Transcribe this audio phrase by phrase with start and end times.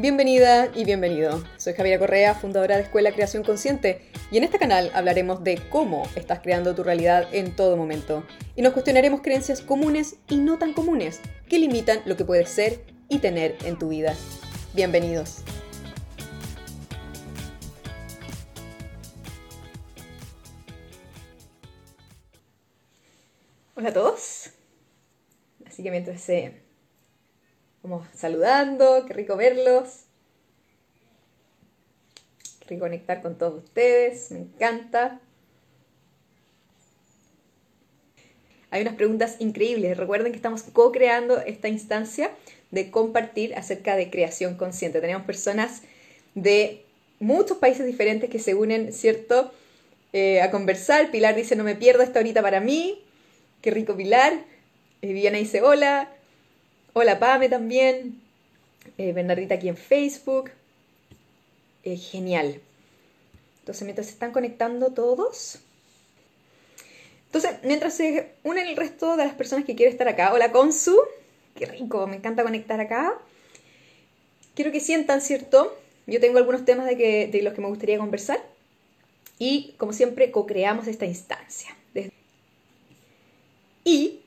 [0.00, 1.44] Bienvenida y bienvenido.
[1.58, 6.08] Soy Javiera Correa, fundadora de Escuela Creación Consciente, y en este canal hablaremos de cómo
[6.16, 8.24] estás creando tu realidad en todo momento.
[8.56, 11.20] Y nos cuestionaremos creencias comunes y no tan comunes
[11.50, 14.16] que limitan lo que puedes ser y tener en tu vida.
[14.72, 15.44] Bienvenidos.
[23.74, 24.48] Hola a todos.
[25.66, 26.69] Así que mientras se
[27.82, 30.04] Vamos saludando, qué rico verlos.
[32.60, 35.18] Qué rico conectar con todos ustedes, me encanta.
[38.70, 39.96] Hay unas preguntas increíbles.
[39.96, 42.30] Recuerden que estamos co-creando esta instancia
[42.70, 45.00] de compartir acerca de creación consciente.
[45.00, 45.82] Tenemos personas
[46.34, 46.84] de
[47.18, 49.52] muchos países diferentes que se unen, ¿cierto?
[50.12, 51.10] Eh, a conversar.
[51.10, 53.02] Pilar dice, no me pierdo esta horita para mí.
[53.62, 54.34] Qué rico Pilar.
[55.02, 56.08] Eh, Viviana dice, hola.
[56.92, 58.20] Hola Pame también.
[58.98, 60.50] Eh, Bernardita aquí en Facebook.
[61.84, 62.60] Eh, genial.
[63.60, 65.60] Entonces, mientras se están conectando todos.
[67.26, 70.32] Entonces, mientras se unen el resto de las personas que quieren estar acá.
[70.32, 70.98] Hola Consu.
[71.54, 73.16] Qué rico, me encanta conectar acá.
[74.56, 75.78] Quiero que sientan, ¿cierto?
[76.08, 78.40] Yo tengo algunos temas de, que, de los que me gustaría conversar.
[79.38, 81.76] Y, como siempre, co-creamos esta instancia.
[83.84, 84.19] Y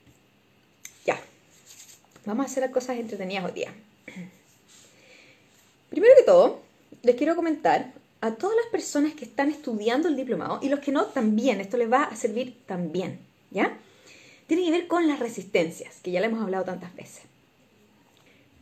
[2.26, 3.74] Vamos a hacer cosas entretenidas hoy día.
[5.90, 6.60] Primero que todo,
[7.02, 10.90] les quiero comentar a todas las personas que están estudiando el diplomado y los que
[10.90, 13.18] no también, esto les va a servir también,
[13.50, 13.76] ¿ya?
[14.46, 17.24] Tiene que ver con las resistencias, que ya le hemos hablado tantas veces.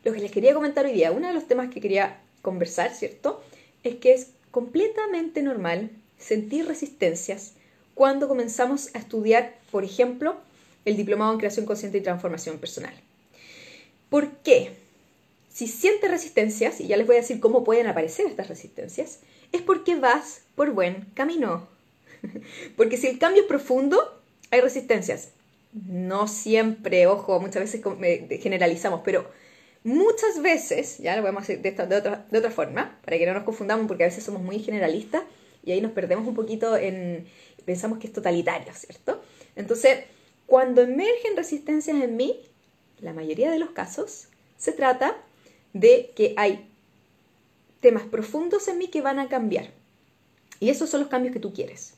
[0.02, 3.44] Lo que les quería comentar hoy día, uno de los temas que quería conversar, ¿cierto?
[3.84, 7.52] Es que es completamente normal sentir resistencias
[7.94, 10.36] cuando comenzamos a estudiar, por ejemplo,
[10.84, 12.94] el diplomado en creación consciente y transformación personal.
[14.12, 14.74] ¿Por qué?
[15.48, 19.20] Si sientes resistencias, y ya les voy a decir cómo pueden aparecer estas resistencias,
[19.52, 21.66] es porque vas por buen camino.
[22.76, 24.20] porque si el cambio es profundo,
[24.50, 25.30] hay resistencias.
[25.72, 27.80] No siempre, ojo, muchas veces
[28.42, 29.30] generalizamos, pero
[29.82, 33.44] muchas veces, ya lo podemos de, de, otra, de otra forma, para que no nos
[33.44, 35.22] confundamos, porque a veces somos muy generalistas
[35.64, 37.24] y ahí nos perdemos un poquito en,
[37.64, 39.22] pensamos que es totalitario, ¿cierto?
[39.56, 40.00] Entonces,
[40.44, 42.51] cuando emergen resistencias en mí,
[43.02, 45.16] la mayoría de los casos, se trata
[45.72, 46.66] de que hay
[47.80, 49.70] temas profundos en mí que van a cambiar.
[50.60, 51.94] Y esos son los cambios que tú quieres.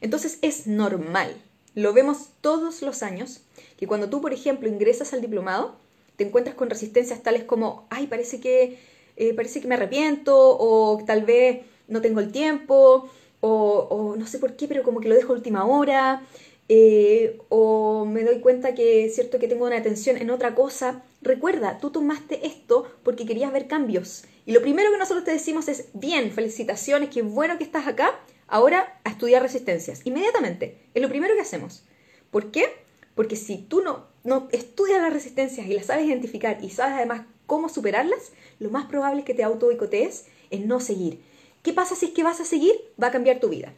[0.00, 1.34] Entonces es normal,
[1.74, 3.40] lo vemos todos los años,
[3.78, 5.76] que cuando tú, por ejemplo, ingresas al diplomado,
[6.16, 8.78] te encuentras con resistencias tales como, ay, parece que,
[9.16, 13.08] eh, parece que me arrepiento, o tal vez no tengo el tiempo,
[13.40, 16.22] o, o, no sé por qué, pero como que lo dejo a última hora,
[16.68, 21.04] eh, o me doy cuenta que es cierto que tengo una atención en otra cosa.
[21.22, 24.24] Recuerda, tú tomaste esto porque querías ver cambios.
[24.46, 28.18] Y lo primero que nosotros te decimos es, bien, felicitaciones, qué bueno que estás acá,
[28.48, 30.02] ahora a estudiar resistencias.
[30.04, 31.84] Inmediatamente, es lo primero que hacemos.
[32.30, 32.66] ¿Por qué?
[33.14, 37.22] Porque si tú no, no estudias las resistencias y las sabes identificar y sabes además
[37.46, 41.20] cómo superarlas, lo más probable es que te auto boicotees en no seguir.
[41.62, 42.74] ¿Qué pasa si es que vas a seguir?
[43.02, 43.72] Va a cambiar tu vida.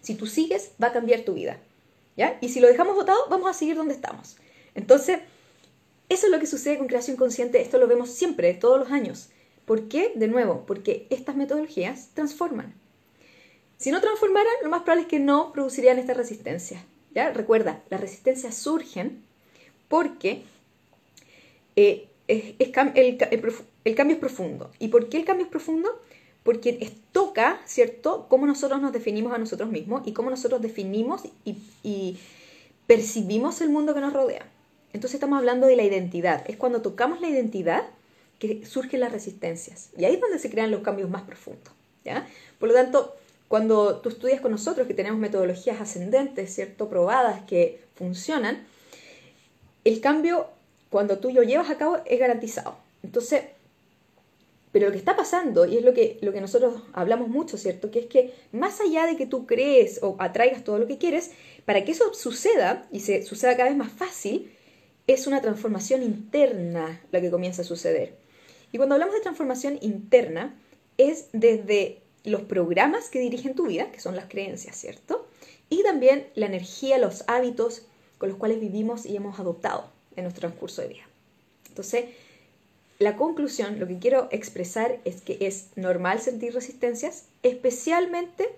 [0.00, 1.58] Si tú sigues, va a cambiar tu vida.
[2.40, 4.36] Y si lo dejamos votado, vamos a seguir donde estamos.
[4.74, 5.20] Entonces,
[6.08, 9.28] eso es lo que sucede con creación consciente, esto lo vemos siempre, todos los años.
[9.64, 10.12] ¿Por qué?
[10.16, 12.74] De nuevo, porque estas metodologías transforman.
[13.78, 16.84] Si no transformaran, lo más probable es que no producirían esta resistencia.
[17.14, 17.30] ¿ya?
[17.32, 19.22] Recuerda, las resistencias surgen
[19.88, 20.42] porque
[21.76, 22.72] eh, el, el
[23.94, 24.70] cambio es profundo.
[24.78, 25.88] ¿Y por qué el cambio es profundo?
[26.42, 32.18] Porque toca, ¿cierto?, cómo nosotros nos definimos a nosotros mismos y cómo nosotros definimos y,
[32.86, 34.44] percibimos el mundo que nos rodea.
[34.92, 36.44] Entonces estamos hablando de la identidad.
[36.48, 37.84] Es cuando tocamos la identidad
[38.40, 39.90] que surgen las resistencias.
[39.96, 41.72] Y ahí es donde se crean los cambios más profundos.
[42.04, 42.26] ¿ya?
[42.58, 43.14] Por lo tanto,
[43.46, 46.88] cuando tú estudias con nosotros, que tenemos metodologías ascendentes, ¿cierto?
[46.88, 48.66] Probadas que funcionan,
[49.84, 50.48] el cambio,
[50.90, 52.76] cuando tú lo llevas a cabo, es garantizado.
[53.04, 53.44] Entonces,
[54.72, 57.90] pero lo que está pasando, y es lo que, lo que nosotros hablamos mucho, ¿cierto?
[57.90, 61.32] Que es que más allá de que tú crees o atraigas todo lo que quieres,
[61.64, 64.52] para que eso suceda y se suceda cada vez más fácil,
[65.06, 68.14] es una transformación interna la que comienza a suceder.
[68.70, 70.54] Y cuando hablamos de transformación interna,
[70.98, 75.26] es desde los programas que dirigen tu vida, que son las creencias, ¿cierto?
[75.68, 77.86] Y también la energía, los hábitos
[78.18, 81.08] con los cuales vivimos y hemos adoptado en nuestro transcurso de vida.
[81.68, 82.06] Entonces,
[83.00, 88.50] la conclusión, lo que quiero expresar es que es normal sentir resistencias, especialmente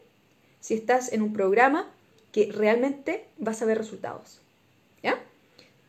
[0.61, 1.89] si estás en un programa
[2.33, 4.41] que realmente vas a ver resultados.
[5.01, 5.23] ¿Ya?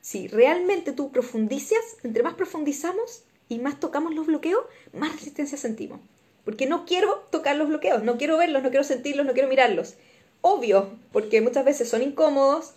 [0.02, 4.64] Si realmente tú profundizas, entre más profundizamos, y más tocamos los bloqueos,
[4.94, 6.00] más resistencia sentimos.
[6.46, 9.96] Porque no quiero tocar los bloqueos, no quiero verlos, no quiero sentirlos, no quiero mirarlos.
[10.42, 12.74] Obvio, porque muchas veces son incómodos,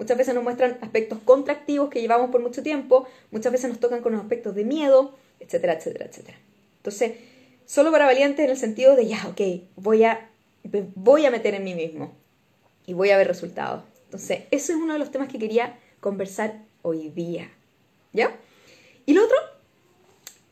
[0.00, 4.00] muchas veces nos muestran aspectos contractivos que llevamos por mucho tiempo, muchas veces nos tocan
[4.00, 6.38] con los aspectos de miedo, etcétera, etcétera, etcétera.
[6.78, 7.12] Entonces,
[7.66, 9.40] solo para valientes en el sentido de, ya, ok,
[9.76, 10.28] voy a,
[10.94, 12.12] voy a meter en mí mismo
[12.86, 13.84] y voy a ver resultados.
[14.06, 17.50] Entonces, eso es uno de los temas que quería conversar hoy día.
[18.12, 18.36] ¿Ya?
[19.06, 19.36] Y lo otro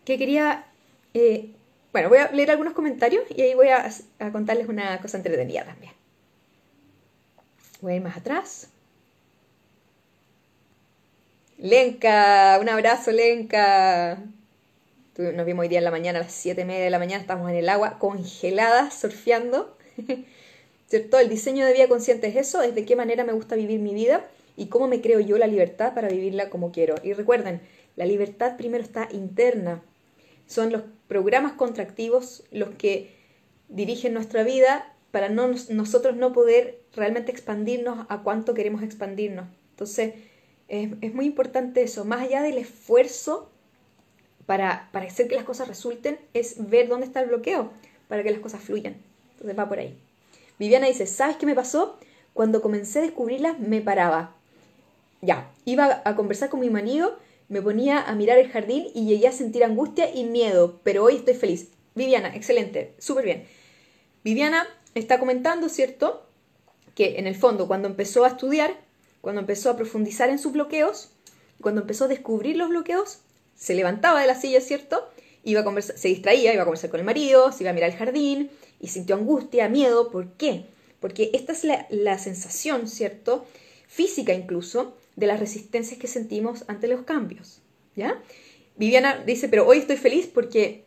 [0.05, 0.67] que quería
[1.15, 1.50] eh,
[1.93, 3.91] bueno, voy a leer algunos comentarios y ahí voy a,
[4.31, 5.93] contarles una cosa entretenida también.
[7.81, 8.69] Voy a ir más atrás.
[11.59, 14.23] Lenka, un abrazo, Lenka.
[15.17, 17.21] Nos vimos hoy día en la mañana, a las 7 y media de la mañana,
[17.21, 19.77] estamos en el agua, congeladas, surfeando.
[20.87, 21.19] ¿Cierto?
[21.19, 23.93] El diseño de vida consciente es eso, es de qué manera me gusta vivir mi
[23.93, 24.25] vida
[24.57, 26.95] y cómo me creo yo la libertad para vivirla como quiero.
[27.03, 27.61] Y recuerden,
[27.97, 29.83] la libertad primero está interna,
[30.47, 33.11] son los programas contractivos los que
[33.69, 39.47] dirigen nuestra vida para no, nosotros no poder realmente expandirnos a cuánto queremos expandirnos.
[39.71, 40.15] Entonces,
[40.69, 43.50] es, muy importante eso, más allá del esfuerzo
[44.47, 47.70] para, para hacer que las cosas resulten, es ver dónde está el bloqueo
[48.09, 48.97] para que las cosas fluyan.
[49.32, 49.97] Entonces va por ahí.
[50.59, 51.99] Viviana dice, ¿sabes qué me pasó?
[52.35, 54.35] Cuando comencé a descubrirlas me paraba.
[55.20, 57.17] Ya, iba a conversar con mi marido
[57.49, 61.17] me ponía a mirar el jardín y llegué a sentir angustia y miedo, pero hoy
[61.17, 61.71] estoy feliz.
[61.94, 63.47] Viviana, excelente, súper bien.
[64.23, 66.26] Viviana está comentando, ¿cierto?
[66.94, 68.76] Que en el fondo, cuando empezó a estudiar,
[69.29, 71.11] cuando empezó a profundizar en sus bloqueos,
[71.61, 73.19] cuando empezó a descubrir los bloqueos,
[73.55, 75.07] se levantaba de la silla, ¿cierto?
[75.45, 77.91] Iba a conversar, se distraía, iba a conversar con el marido, se iba a mirar
[77.91, 80.11] el jardín y sintió angustia, miedo.
[80.11, 80.65] ¿Por qué?
[80.99, 83.45] Porque esta es la, sensación, ¿cierto?
[83.87, 87.61] Física incluso, de las resistencias que sentimos ante los cambios.
[87.97, 88.23] ¿Ya?
[88.77, 90.87] Viviana dice, pero hoy estoy feliz porque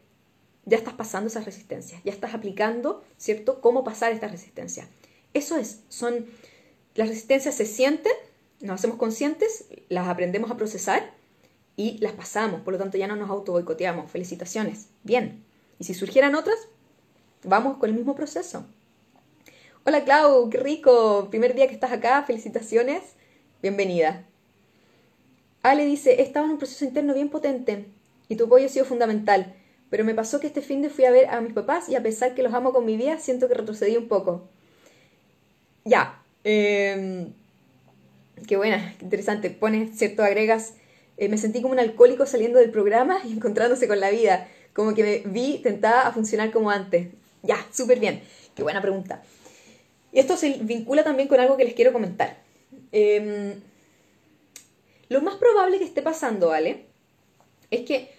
[0.65, 4.87] ya estás pasando esas resistencias, ya estás aplicando, ¿cierto?, cómo pasar estas resistencias.
[5.31, 6.25] Eso es, son,
[6.95, 8.13] las resistencias se sienten,
[8.61, 11.11] nos hacemos conscientes, las aprendemos a procesar
[11.75, 14.11] y las pasamos, por lo tanto ya no nos auto boicoteamos.
[14.11, 15.43] Felicitaciones, bien.
[15.79, 16.57] Y si surgieran otras,
[17.43, 18.65] vamos con el mismo proceso.
[19.83, 23.01] Hola Clau, qué rico, primer día que estás acá, felicitaciones.
[23.61, 24.25] Bienvenida.
[25.63, 27.85] Ale dice, he estado en un proceso interno bien potente
[28.27, 29.55] y tu apoyo ha sido fundamental,
[29.89, 32.03] pero me pasó que este fin de fui a ver a mis papás y a
[32.03, 34.47] pesar que los amo con mi vida, siento que retrocedí un poco.
[35.83, 36.23] Ya.
[36.43, 37.33] Em,
[38.47, 39.49] qué buena, qué interesante.
[39.49, 40.75] Pones, cierto, agregas,
[41.17, 44.93] eh, me sentí como un alcohólico saliendo del programa y encontrándose con la vida, como
[44.93, 47.09] que me vi tentada a funcionar como antes.
[47.43, 48.21] Ya, súper bien.
[48.55, 49.23] Qué buena pregunta.
[50.11, 52.37] Y esto se vincula también con algo que les quiero comentar.
[52.91, 53.53] Em,
[55.09, 56.85] lo más probable que esté pasando, ¿vale?
[57.69, 58.11] Es que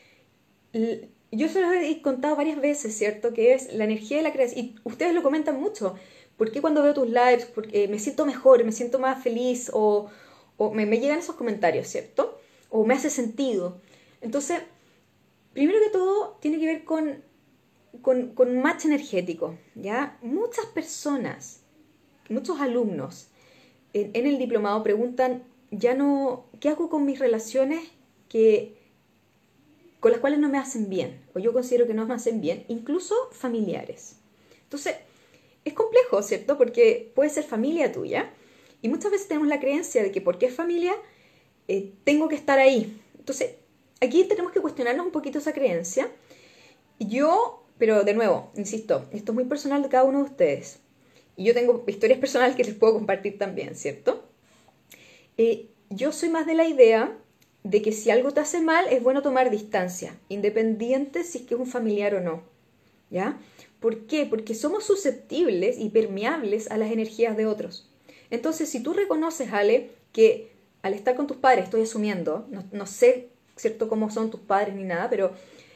[1.33, 3.33] yo se lo he contado varias veces, ¿cierto?
[3.33, 4.67] Que es la energía de la creación.
[4.67, 5.95] Y ustedes lo comentan mucho.
[6.43, 10.11] ¿Por qué cuando veo tus lives porque me siento mejor, me siento más feliz o,
[10.73, 12.37] me, llegan esos comentarios, ¿cierto?
[12.69, 13.77] O me hace sentido.
[14.21, 14.61] Entonces,
[15.53, 17.23] primero que todo, tiene que ver con,
[18.00, 20.19] con, con match energético, ¿ya?
[20.21, 21.61] Muchas personas,
[22.29, 23.29] muchos alumnos
[23.93, 27.89] en, el diplomado preguntan, ya no, ¿qué hago con mis relaciones
[28.29, 28.77] que
[30.00, 32.65] con las cuales no me hacen bien o yo considero que no me hacen bien,
[32.67, 34.17] incluso familiares?
[34.65, 34.96] Entonces,
[35.65, 36.59] es complejo, ¿cierto?
[36.59, 38.31] Porque puede ser familia tuya
[38.81, 40.93] y muchas veces tenemos la creencia de que porque es familia,
[41.69, 43.01] eh, tengo que estar ahí.
[43.19, 43.55] Entonces,
[44.01, 46.11] aquí tenemos que cuestionarnos un poquito esa creencia.
[46.99, 50.81] Yo, pero de nuevo, insisto, esto es muy personal de cada uno de ustedes.
[51.37, 54.29] Y yo tengo historias personales que les puedo compartir también, ¿cierto?
[55.37, 57.17] Eh, yo soy más de la idea
[57.63, 61.55] de que si algo te hace mal es bueno tomar distancia, independiente si es que
[61.55, 62.52] es un familiar o no.
[63.81, 64.27] ¿Por qué?
[64.27, 67.89] Porque somos susceptibles y permeables a las energías de otros.
[68.31, 70.53] Entonces, si tú reconoces, Ale, que
[70.83, 74.85] al estar con tus padres, estoy asumiendo, no, sé, ¿cierto?, cómo son tus padres ni
[74.85, 75.33] nada, pero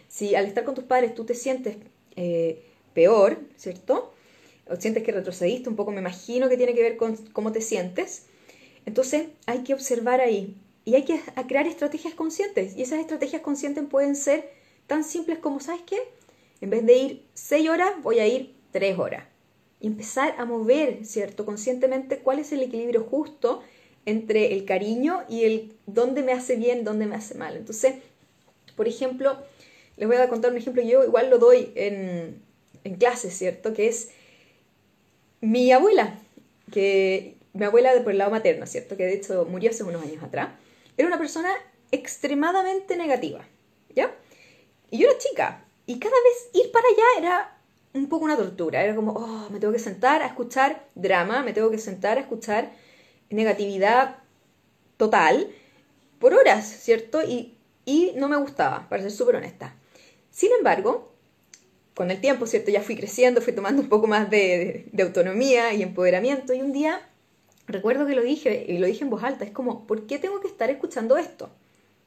[0.08, 1.76] si al estar con tus padres tú te sientes
[2.16, 2.62] eh,
[2.94, 4.12] peor, ¿cierto?
[4.68, 7.60] o sientes que retrocediste un poco, me imagino que tiene que ver con cómo te
[7.60, 8.24] sientes.
[8.84, 12.76] Entonces hay que observar ahí y hay que crear estrategias conscientes.
[12.76, 14.50] Y esas estrategias conscientes pueden ser
[14.86, 15.98] tan simples como, ¿sabes qué?
[16.60, 19.24] En vez de ir seis horas, voy a ir tres horas.
[19.80, 21.44] Y empezar a mover, ¿cierto?
[21.44, 23.62] Conscientemente cuál es el equilibrio justo
[24.06, 27.56] entre el cariño y el dónde me hace bien, dónde me hace mal.
[27.56, 27.96] Entonces,
[28.76, 29.36] por ejemplo,
[29.96, 32.40] les voy a contar un ejemplo, yo igual lo doy en,
[32.84, 33.74] en clases, ¿cierto?
[33.74, 34.10] Que es
[35.40, 36.18] mi abuela,
[36.72, 38.96] que mi abuela por el lado materno, ¿cierto?
[38.96, 40.50] Que de hecho murió hace unos años atrás,
[40.96, 41.50] era una persona
[41.90, 43.46] extremadamente negativa,
[43.94, 44.14] ¿ya?
[44.90, 47.58] Y yo era chica, y cada vez ir para allá era
[47.94, 48.82] un poco una tortura.
[48.82, 52.20] Era como, oh, me tengo que sentar a escuchar drama, me tengo que sentar a
[52.20, 52.72] escuchar
[53.30, 54.18] negatividad
[54.96, 55.50] total
[56.18, 57.22] por horas, ¿cierto?
[57.22, 59.74] Y, y no me gustaba, para ser súper honesta.
[60.30, 61.12] Sin embargo,
[61.96, 62.70] con el tiempo, ¿cierto?
[62.70, 67.00] Ya fui creciendo, fui tomando un poco más de, autonomía y empoderamiento y un día
[67.66, 70.40] recuerdo que lo dije y lo dije en voz alta, es como, ¿por qué tengo
[70.40, 71.48] que estar escuchando esto?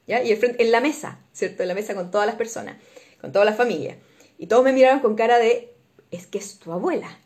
[0.06, 0.24] ¿Ya?
[0.24, 1.64] Y en la mesa, ¿cierto?
[1.64, 2.78] En la mesa con todas las personas,
[3.20, 3.98] con toda la familia.
[4.38, 5.74] Y todos me miraron con cara de,
[6.12, 7.20] es que es tu abuela,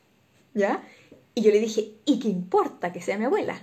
[0.54, 0.84] ¿ya?
[1.36, 3.62] Y yo le dije, ¿y qué importa que sea mi abuela?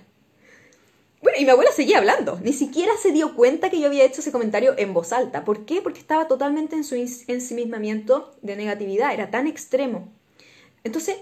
[1.21, 4.21] Bueno, y mi abuela seguía hablando, ni siquiera se dio cuenta que yo había hecho
[4.21, 5.45] ese comentario en voz alta.
[5.45, 5.81] ¿Por qué?
[5.81, 10.09] Porque estaba totalmente en su ensimismamiento de negatividad, era tan extremo.
[10.83, 11.17] Entonces,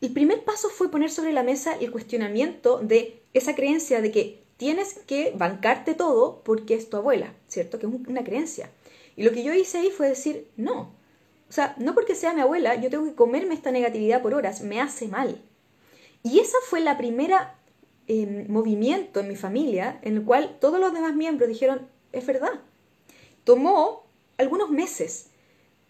[0.00, 4.42] el primer paso fue poner sobre la mesa el cuestionamiento de esa creencia de que
[4.56, 7.78] tienes que bancarte todo porque es tu abuela, ¿cierto?
[7.78, 8.70] Que es una creencia.
[9.16, 10.94] Y lo que yo hice ahí fue decir, no,
[11.48, 14.62] o sea, no porque sea mi abuela, yo tengo que comerme esta negatividad por horas,
[14.62, 15.40] me hace mal.
[16.22, 17.54] Y esa fue la primera
[18.08, 22.60] eh, movimiento en mi familia en el cual todos los demás miembros dijeron, es verdad.
[23.44, 24.04] Tomó
[24.36, 25.26] algunos meses,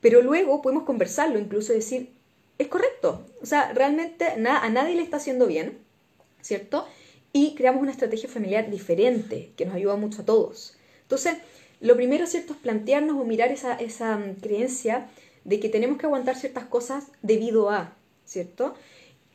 [0.00, 2.10] pero luego pudimos conversarlo, incluso decir,
[2.58, 3.24] es correcto.
[3.40, 5.78] O sea, realmente a nadie le está haciendo bien,
[6.42, 6.86] ¿cierto?
[7.32, 10.76] Y creamos una estrategia familiar diferente que nos ayuda mucho a todos.
[11.02, 11.36] Entonces,
[11.84, 15.06] lo primero, ¿cierto?, es plantearnos o mirar esa, esa mm, creencia
[15.44, 18.74] de que tenemos que aguantar ciertas cosas debido a, ¿cierto?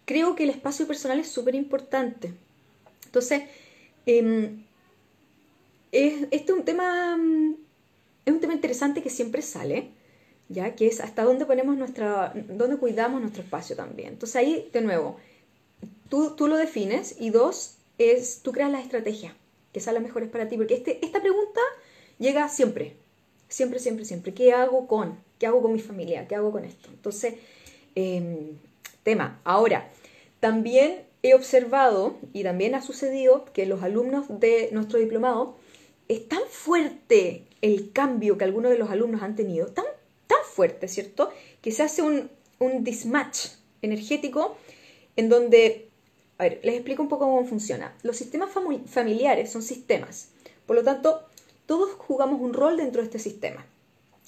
[0.06, 2.34] Creo que el espacio personal es súper importante.
[3.06, 3.44] Entonces,
[4.08, 4.64] em,
[5.92, 7.56] es, este es un tema, mm,
[8.26, 9.92] es un tema interesante que siempre sale,
[10.48, 14.10] ya que es hasta dónde ponemos nuestra, dónde cuidamos nuestro espacio también.
[14.14, 15.18] Entonces ahí, de nuevo,
[16.10, 19.36] tú, tú lo defines y dos, es tú creas la estrategia
[19.72, 21.62] que sea la mejor para ti, porque este, esta pregunta
[22.20, 22.96] llega siempre,
[23.48, 24.34] siempre, siempre, siempre.
[24.34, 25.18] ¿Qué hago con?
[25.40, 26.28] ¿Qué hago con mi familia?
[26.28, 26.90] ¿Qué hago con esto?
[26.90, 27.36] Entonces,
[27.96, 28.58] em,
[29.04, 29.42] tema.
[29.44, 29.90] Ahora,
[30.40, 35.56] también he observado y también ha sucedido que los alumnos de nuestro diplomado
[36.08, 39.86] es tan fuerte el cambio que algunos de los alumnos han tenido, tan,
[40.28, 41.30] tan fuerte, ¿cierto?
[41.62, 43.48] Que se hace un, un dismatch
[43.82, 44.58] energético
[45.16, 45.90] en donde,
[46.38, 47.94] a ver, les explico un poco cómo funciona.
[48.04, 48.50] Los sistemas
[48.86, 50.30] familiares son sistemas,
[50.66, 51.29] por lo tanto,
[51.70, 53.64] todos jugamos un rol dentro de este sistema.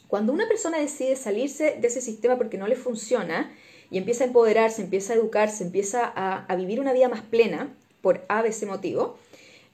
[0.08, 3.52] Cuando una persona decide salirse de ese sistema porque no le funciona
[3.90, 8.24] y empieza a empoderarse, empieza a educarse, empieza a, vivir una vida más plena por
[8.30, 9.18] ABC motivo,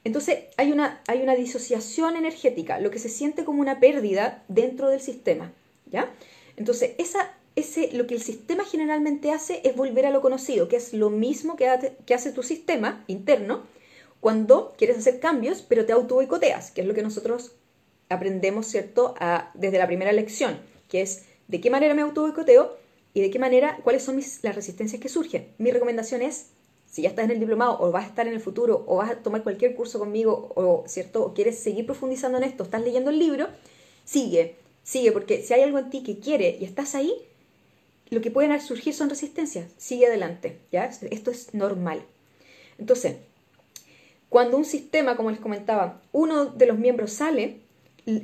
[0.02, 4.88] entonces hay una, hay una disociación energética, lo que se siente como una pérdida dentro
[4.88, 5.52] del sistema.
[5.92, 6.10] ¿ya?
[6.56, 10.76] Entonces, esa, ese, lo que el sistema generalmente hace es volver a lo conocido, que
[10.76, 13.64] es lo mismo que, que hace tu sistema interno,
[14.20, 17.52] cuando quieres hacer cambios, pero te auto boicoteas, que es lo que nosotros
[18.08, 19.14] aprendemos, ¿cierto?,
[19.54, 22.76] desde la primera lección, que es de qué manera me auto boicoteo
[23.14, 25.48] y de qué manera, cuáles son las resistencias que surgen.
[25.58, 26.46] Mi recomendación es,
[26.86, 29.10] si ya estás en el diplomado o vas a estar en el futuro o vas
[29.10, 33.10] a tomar cualquier curso conmigo o, ¿cierto?, o quieres seguir profundizando en esto, estás leyendo
[33.10, 33.48] el libro,
[34.04, 37.12] sigue, sigue, porque si hay algo en ti que quiere y estás ahí,
[38.10, 39.66] lo que pueden surgir son resistencias.
[39.76, 40.86] Sigue adelante, ¿ya?
[40.86, 42.02] Esto es normal.
[42.78, 43.16] Entonces,
[44.30, 47.60] cuando un sistema, como les comentaba, uno de los miembros sale,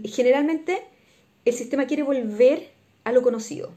[0.05, 0.83] generalmente
[1.45, 2.71] el sistema quiere volver
[3.05, 3.73] a lo conocido.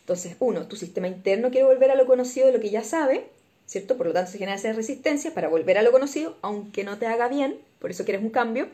[0.00, 3.26] Entonces, uno, tu sistema interno quiere volver a lo conocido de lo que ya sabe,
[3.66, 3.96] ¿cierto?
[3.96, 7.06] Por lo tanto, se genera esa resistencia para volver a lo conocido, aunque no te
[7.06, 8.68] haga bien, por eso quieres un cambio.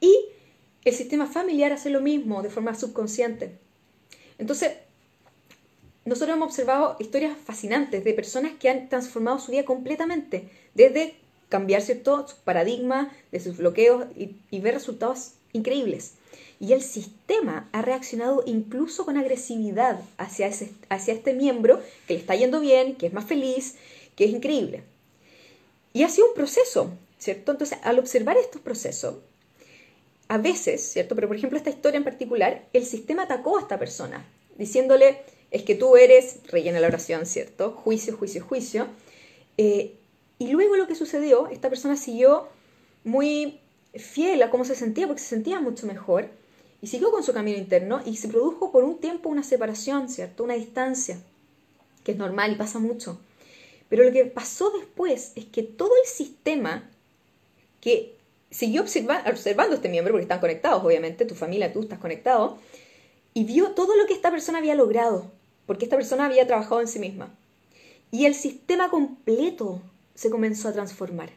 [0.00, 0.14] Y
[0.84, 3.52] el sistema familiar hace lo mismo de forma subconsciente.
[4.38, 4.72] Entonces,
[6.04, 11.14] nosotros hemos observado historias fascinantes de personas que han transformado su vida completamente, desde
[11.48, 16.16] cambiar cierto su paradigma de sus bloqueos y, ver resultados increíbles.
[16.60, 22.20] Y el sistema ha reaccionado incluso con agresividad hacia, ese, hacia este miembro que le
[22.20, 23.76] está yendo bien, que es más feliz,
[24.14, 24.82] que es increíble.
[25.94, 27.52] Y ha sido un proceso, ¿cierto?
[27.52, 29.16] Entonces, al observar estos procesos,
[30.28, 31.14] a veces, ¿cierto?
[31.14, 35.18] Pero por ejemplo, esta historia en particular, el sistema atacó a esta persona, diciéndole,
[35.50, 37.72] es que tú eres, rellena la oración, ¿cierto?
[37.72, 38.88] Juicio, juicio, juicio.
[39.56, 39.94] Eh,
[40.38, 42.48] y luego lo que sucedió, esta persona siguió
[43.04, 43.60] muy
[43.96, 46.28] fiel a cómo se sentía, porque se sentía mucho mejor,
[46.80, 50.44] y siguió con su camino interno y se produjo por un tiempo una separación, ¿cierto?
[50.44, 51.18] Una distancia,
[52.02, 53.18] que es normal y pasa mucho.
[53.88, 56.90] Pero lo que pasó después es que todo el sistema
[57.80, 58.16] que
[58.50, 62.58] siguió observando a este miembro, porque están conectados, obviamente, tu familia, tú estás conectado,
[63.32, 65.30] y vio todo lo que esta persona había logrado,
[65.66, 67.34] porque esta persona había trabajado en sí misma.
[68.10, 69.80] Y el sistema completo
[70.14, 71.30] se comenzó a transformar.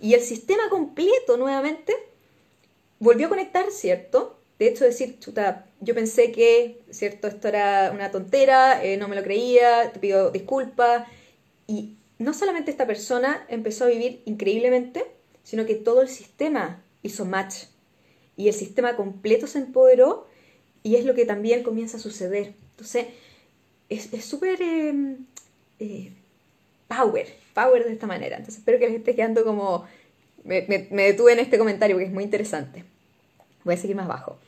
[0.00, 1.94] Y el sistema completo nuevamente
[2.98, 4.40] volvió a conectar, ¿cierto?
[4.60, 7.28] de hecho decir, chuta, yo pensé que, ¿cierto?
[7.28, 11.08] Esto era una tontera, eh, no me lo creía, te pido disculpas.
[11.66, 15.06] Y no solamente esta persona empezó a vivir increíblemente,
[15.44, 17.68] sino que todo el sistema hizo match.
[18.36, 20.26] Y el sistema completo se empoderó
[20.82, 22.52] y es lo que también comienza a suceder.
[22.72, 23.06] Entonces,
[23.88, 25.24] es súper em,
[25.78, 26.12] eh,
[26.90, 28.36] power, power de esta manera.
[28.36, 29.86] Entonces, espero que les esté quedando como...
[30.42, 32.84] Me, detuve en este comentario porque es muy interesante.
[33.62, 34.38] Voy a seguir más abajo.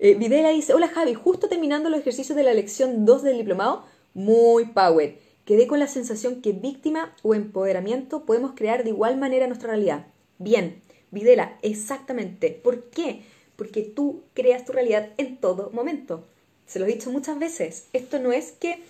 [0.00, 3.84] Eh, Videla dice, hola Javi, justo terminando los ejercicios de la lección 2 del diplomado,
[4.14, 5.18] muy power.
[5.44, 10.06] Quedé con la sensación que víctima o empoderamiento podemos crear de igual manera nuestra realidad.
[10.38, 12.50] Bien, Videla, exactamente.
[12.50, 13.22] ¿Por qué?
[13.56, 16.24] Porque tú creas tu realidad en todo momento.
[16.66, 17.88] Se lo he dicho muchas veces.
[17.92, 18.82] Esto no es que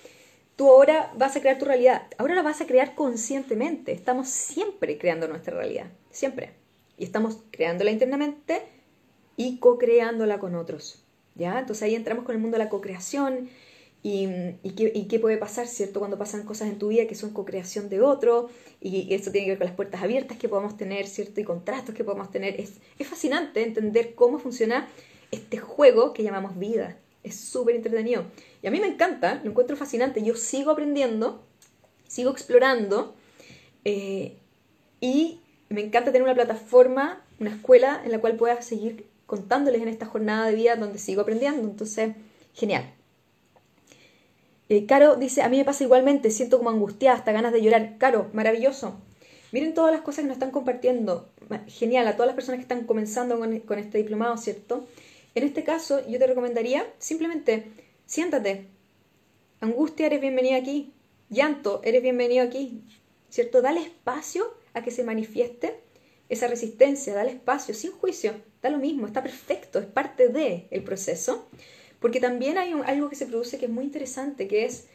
[0.59, 3.93] tú ahora vas a crear tu realidad, ahora la vas a crear conscientemente.
[3.93, 6.51] Estamos siempre creando nuestra realidad, siempre.
[6.97, 8.63] Y estamos creándola internamente
[9.37, 11.05] y co-creándola con otros.
[11.37, 11.61] ¿Ya?
[11.61, 13.49] Entonces ahí entramos con el mundo de la co-creación
[14.03, 14.27] y,
[15.09, 16.01] qué, puede pasar, ¿cierto?
[16.01, 18.51] Cuando pasan cosas en tu vida que son co-creación de otro
[18.81, 21.41] y esto tiene que ver con las puertas abiertas que podemos tener, ¿cierto?
[21.41, 22.61] Y contratos que podemos tener.
[22.61, 24.89] Es, es fascinante entender cómo funciona
[25.31, 26.99] este juego que llamamos vida.
[27.23, 28.25] Es súper entretenido.
[28.63, 30.23] Y a mí me encanta, lo encuentro fascinante.
[30.23, 31.45] Yo sigo aprendiendo,
[32.09, 33.15] sigo explorando
[33.85, 34.37] eh,
[35.01, 39.89] y me encanta tener una plataforma, una escuela en la cual pueda seguir contándoles en
[39.89, 41.69] esta jornada de vida donde sigo aprendiendo.
[41.69, 42.15] Entonces,
[42.55, 42.93] genial.
[44.69, 47.97] Eh, Caro dice, a mí me pasa igualmente, siento como angustiada, hasta ganas de llorar.
[47.99, 48.99] Caro, maravilloso.
[49.53, 51.29] Miren todas las cosas que nos están compartiendo.
[51.69, 54.87] Genial, a todas las personas que están comenzando con, con este diplomado, ¿cierto?
[55.35, 57.71] En este caso, yo te recomendaría simplemente
[58.09, 58.67] siéntate.
[59.61, 60.93] Angustia, eres bienvenido aquí.
[61.29, 62.83] Llanto, eres bienvenido aquí.
[63.29, 63.63] ¿Cierto?
[63.63, 65.79] Dale espacio a que se manifieste
[66.29, 70.83] esa resistencia, dale espacio, sin juicio, da lo mismo, está perfecto, es parte del el
[70.83, 71.49] proceso,
[72.01, 74.89] porque también hay algo que se produce que es muy interesante, que es,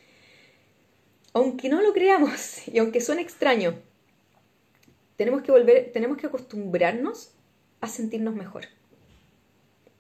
[1.34, 3.80] aunque no lo creamos y aunque suene extraño,
[5.16, 7.32] tenemos que volver, tenemos que acostumbrarnos
[7.82, 8.66] a sentirnos mejor.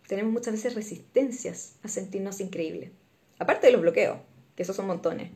[0.07, 2.91] Tenemos muchas veces resistencias a sentirnos increíbles,
[3.39, 4.17] aparte de los bloqueos,
[4.55, 5.31] que esos son montones.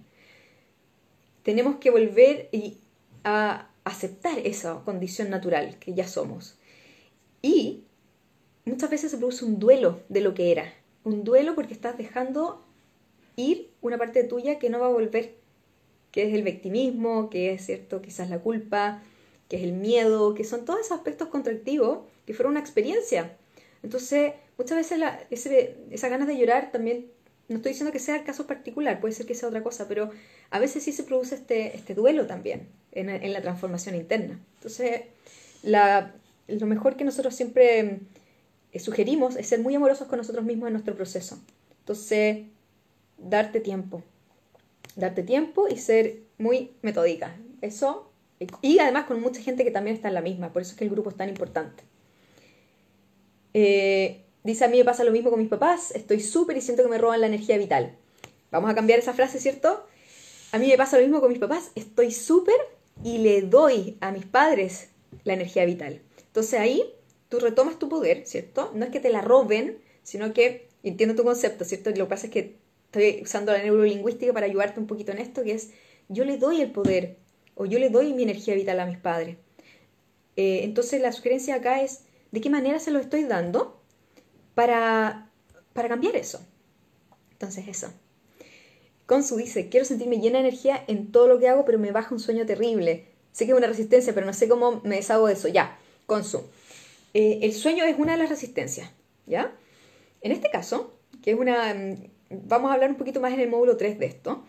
[1.44, 2.78] Tenemos que volver y
[3.24, 6.58] a aceptar esa condición natural que ya somos.
[7.42, 7.84] Y
[8.66, 10.74] muchas veces se produce un duelo de lo que era.
[11.04, 12.66] Un duelo porque estás dejando
[13.38, 15.36] ir una parte tuya que no va a volver,
[16.12, 19.02] que es el victimismo, que es cierto, quizás la culpa,
[19.48, 23.38] que es el miedo, que son todos esos aspectos contractivos que fueron una experiencia.
[23.84, 27.08] Entonces, muchas veces la, ese, esa ganas de llorar también,
[27.50, 30.12] no estoy diciendo que sea el caso particular, puede ser que sea otra cosa, pero
[30.50, 34.40] a veces sí se produce este, este duelo también en, la transformación interna.
[34.56, 35.02] Entonces,
[35.64, 38.00] lo mejor que nosotros siempre
[38.74, 41.40] eh, sugerimos es ser muy amorosos con nosotros mismos en nuestro proceso.
[41.80, 42.48] Entonces,
[43.18, 44.04] darte tiempo.
[44.96, 47.38] Darte tiempo y ser muy metódica.
[47.62, 48.12] Eso,
[48.62, 50.84] y además con mucha gente que también está en la misma, por eso es que
[50.84, 51.84] el grupo es tan importante.
[53.54, 56.84] Eh, dice, a mí me pasa lo mismo con mis papás, estoy súper y siento
[56.84, 57.96] que me roban la energía vital.
[58.52, 59.86] Vamos a cambiar esa frase, ¿cierto?
[60.52, 62.56] A mí me pasa lo mismo con mis papás, estoy súper
[63.04, 64.90] y le doy a mis padres
[65.24, 66.02] la energía vital.
[66.28, 66.94] Entonces ahí
[67.30, 68.72] tú retomas tu poder, ¿cierto?
[68.74, 71.90] No es que te la roben, sino que, entiendo tu concepto, ¿cierto?
[71.90, 72.56] Lo que pasa es que
[72.86, 75.72] estoy usando la neurolingüística para ayudarte un poquito en esto, que es
[76.08, 77.18] yo le doy el poder
[77.56, 79.36] o yo le doy mi energía vital a mis padres.
[80.38, 83.77] Eh, entonces la sugerencia acá es de qué manera se lo estoy dando
[84.58, 85.30] para,
[85.74, 86.44] para cambiar eso.
[87.34, 87.94] Entonces eso.
[89.06, 92.16] Consu dice, quiero sentirme llena de energía en todo lo que hago, pero me baja
[92.16, 93.06] un sueño terrible.
[93.32, 95.48] Sé que es una resistencia, pero no sé cómo me deshago de eso.
[95.48, 96.42] Ya, Consu.
[97.14, 98.90] Eh, el sueño es una de las resistencias,
[99.28, 99.56] ¿ya?
[100.22, 101.76] En este caso, que es una...
[101.76, 102.08] Mm,
[102.48, 104.44] vamos a hablar un poquito más en el módulo 3 de esto.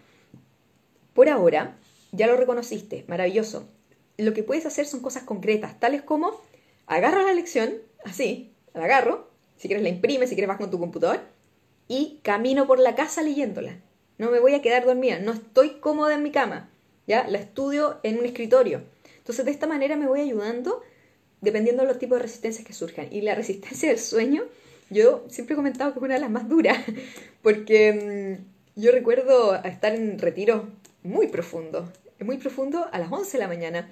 [1.12, 1.76] Por ahora,
[2.12, 3.68] ya lo reconociste, maravilloso.
[4.16, 6.32] Lo que puedes hacer son cosas concretas, tales como
[6.86, 7.74] agarro la lección,
[8.06, 9.27] así, la agarro,
[9.58, 11.20] si quieres la imprime, si quieres vas con tu computador,
[11.86, 13.78] y camino por la casa leyéndola
[14.18, 16.68] no me voy a quedar dormida, no estoy cómoda en mi cama,
[17.06, 17.26] ¿ya?
[17.28, 18.82] La estudio en un escritorio.
[19.18, 20.82] Entonces, de esta manera me voy ayudando
[21.40, 23.06] dependiendo de los tipos de resistencias que surjan.
[23.12, 24.42] Y la resistencia del sueño,
[24.90, 26.78] yo siempre he comentado que es una de las más duras,
[27.42, 28.38] porque
[28.76, 30.68] mm, yo recuerdo estar en retiro
[31.04, 31.90] muy profundo,
[32.20, 33.88] muy profundo a las 11 de la mañana,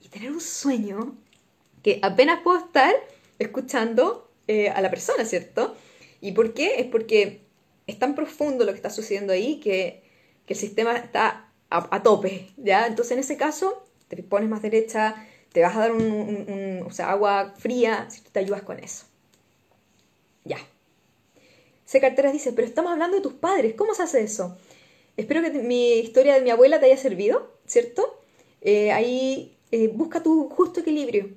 [0.00, 1.16] y tener un sueño
[1.82, 2.94] que apenas puedo estar
[3.40, 5.76] escuchando eh, a la persona, ¿cierto?
[6.20, 6.80] ¿Y por qué?
[6.80, 7.40] Es porque
[7.86, 10.04] es tan profundo lo que está sucediendo ahí que,
[10.46, 12.86] el sistema está a, tope, ¿ya?
[12.86, 18.08] Entonces en ese caso te pones más derecha, te vas a dar un, agua fría,
[18.10, 19.06] si te ayudas con eso.
[20.44, 20.58] Ya.
[21.84, 22.00] C.
[22.00, 24.56] Carteras dice, pero estamos hablando de tus padres, ¿cómo se hace eso?
[25.16, 28.20] Espero que mi historia de mi abuela te haya servido, ¿cierto?
[28.60, 31.30] Eh, ahí eh, busca tu justo equilibrio.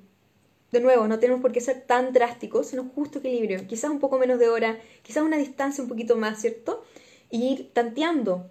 [0.72, 3.66] De nuevo, no tenemos por qué ser tan drásticos, sino justo equilibrio.
[3.66, 6.84] Quizás un poco menos de hora, quizás una distancia un poquito más, ¿cierto?
[7.28, 8.50] Y ir tanteando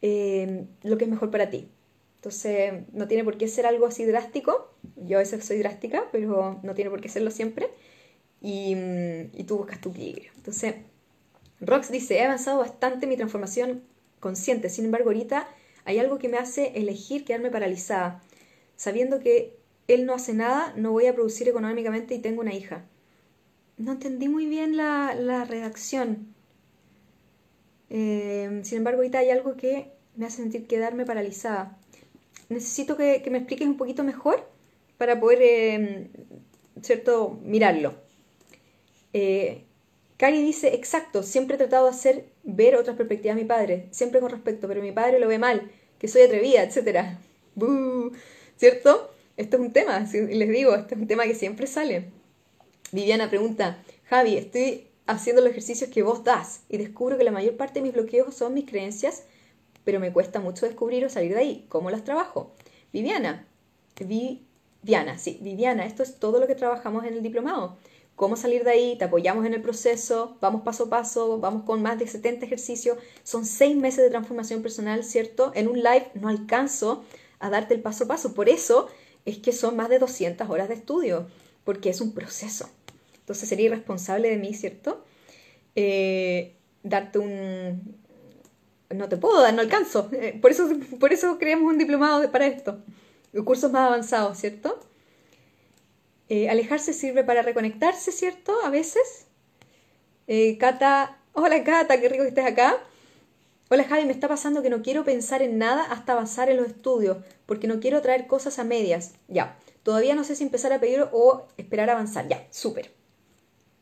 [0.00, 1.68] eh, lo que es mejor para ti.
[2.16, 4.74] Entonces, no tiene por qué ser algo así drástico.
[4.96, 7.68] Yo a veces soy drástica, pero no tiene por qué serlo siempre.
[8.40, 8.74] Y,
[9.46, 10.32] tú buscas tu equilibrio.
[10.36, 10.76] Entonces,
[11.60, 13.82] Rox dice, he avanzado bastante mi transformación
[14.20, 14.68] consciente.
[14.68, 15.48] Sin embargo, ahorita
[15.84, 18.22] hay algo que me hace elegir quedarme paralizada,
[18.76, 19.57] sabiendo que
[19.88, 22.84] él no hace nada, no voy a producir económicamente y tengo una hija.
[23.78, 26.34] No entendí muy bien la, la redacción.
[27.90, 31.78] Eh, sin embargo, ahorita hay algo que me hace sentir quedarme paralizada.
[32.48, 34.48] Necesito que, me expliques un poquito mejor
[34.98, 36.10] para poder, eh,
[36.82, 37.94] ¿cierto?, mirarlo.
[39.12, 39.64] Eh,
[40.16, 44.20] Cari dice, exacto, siempre he tratado de hacer ver otras perspectivas a mi padre, siempre
[44.20, 47.18] con respecto, pero mi padre lo ve mal, que soy atrevida, etc.
[48.56, 49.10] ¿Cierto?
[49.38, 52.10] Esto es un tema, les digo, esto es un tema que siempre sale.
[52.90, 57.56] Viviana pregunta, Javi, estoy haciendo los ejercicios que vos das y descubro que la mayor
[57.56, 59.22] parte de mis bloqueos son mis creencias,
[59.84, 61.66] pero me cuesta mucho descubrir o salir de ahí.
[61.68, 62.52] ¿Cómo las trabajo?
[62.92, 63.46] Viviana,
[64.00, 67.78] Viviana, sí, Viviana, esto es todo lo que trabajamos en el diplomado
[68.16, 71.82] cómo salir de ahí, te apoyamos en el proceso, vamos paso a paso, vamos con
[71.82, 75.52] más de 70 ejercicios, son seis meses de transformación personal, ¿cierto?
[75.54, 77.04] En un live no alcanzo
[77.38, 78.88] a darte el paso a paso, por eso
[79.28, 81.26] es que son más de 200 horas de estudio,
[81.64, 82.70] porque es un proceso.
[83.20, 85.04] Entonces sería irresponsable de mí, ¿cierto?
[85.74, 87.98] Eh, darte un...
[88.88, 90.08] No te puedo dar, no alcanzo.
[90.12, 90.66] Eh, por, eso,
[90.98, 92.78] por eso creamos un diplomado para esto.
[93.44, 94.80] Cursos más avanzados, ¿cierto?
[96.30, 98.54] Eh, alejarse sirve para reconectarse, ¿cierto?
[98.64, 99.26] A veces.
[100.58, 102.78] Cata, hola Cata, qué rico que estés acá.
[103.70, 106.68] Hola Javi, me está pasando que no quiero pensar en nada hasta avanzar en los
[106.68, 109.12] estudios, porque no quiero traer cosas a medias.
[109.28, 112.26] Ya, todavía no sé si empezar a pedir o esperar a avanzar.
[112.28, 112.94] Ya, súper.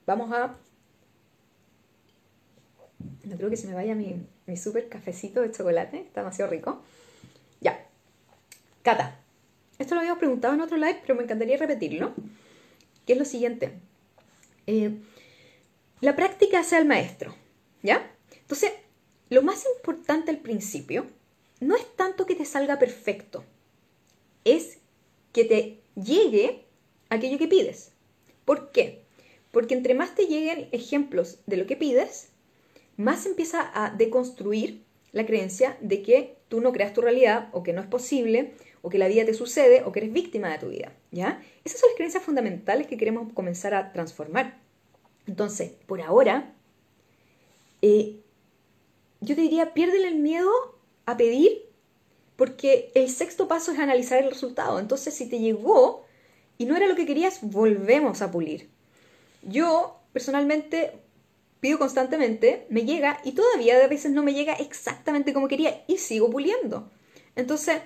[0.05, 0.57] Vamos a...
[3.23, 6.83] No creo que se me vaya mi, mi súper cafecito de chocolate, está demasiado rico.
[7.61, 7.87] Ya.
[8.83, 9.21] Cata,
[9.79, 12.13] esto lo habíamos preguntado en otro live, pero me encantaría repetirlo,
[13.07, 13.79] que es lo siguiente.
[14.67, 14.99] Eh,
[16.01, 17.37] la práctica hace al maestro,
[17.85, 18.11] ¿ya?
[18.41, 18.73] Entonces,
[19.29, 21.07] lo más importante al principio
[21.61, 23.45] no es tanto que te salga perfecto,
[24.45, 24.79] es
[25.33, 26.65] que te llegue
[27.09, 27.93] aquello que pides.
[28.45, 29.03] ¿Por qué?
[29.51, 32.29] Porque entre más te lleguen ejemplos de lo que pides,
[32.97, 37.73] más empieza a deconstruir la creencia de que tú no creas tu realidad o que
[37.73, 40.69] no es posible o que la vida te sucede o que eres víctima de tu
[40.69, 41.43] vida, ¿ya?
[41.65, 44.59] Esas son las creencias fundamentales que queremos comenzar a transformar.
[45.27, 46.55] Entonces, por ahora,
[47.83, 48.21] eh,
[49.27, 50.51] yo te diría, piérdele el miedo
[51.05, 51.67] a pedir
[52.37, 54.79] porque el sexto paso es analizar el resultado.
[54.79, 56.07] Entonces, si te llegó
[56.59, 58.71] y no era lo que querías, volvemos a pulir.
[59.43, 60.93] Yo, personalmente,
[61.59, 65.99] pido constantemente, me llega y todavía a veces no me llega exactamente como quería y
[65.99, 66.89] sigo puliendo.
[67.35, 67.83] Entonces,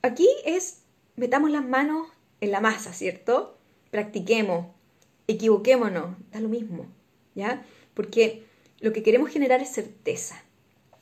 [0.00, 0.84] aquí es,
[1.16, 2.08] metamos las manos
[2.40, 3.58] en la masa, ¿cierto?
[3.90, 4.68] Practiquemos,
[5.26, 6.86] equivoquémonos, da lo mismo,
[7.34, 7.64] ¿ya?
[7.92, 8.43] Porque
[8.84, 10.44] lo que queremos generar es certeza.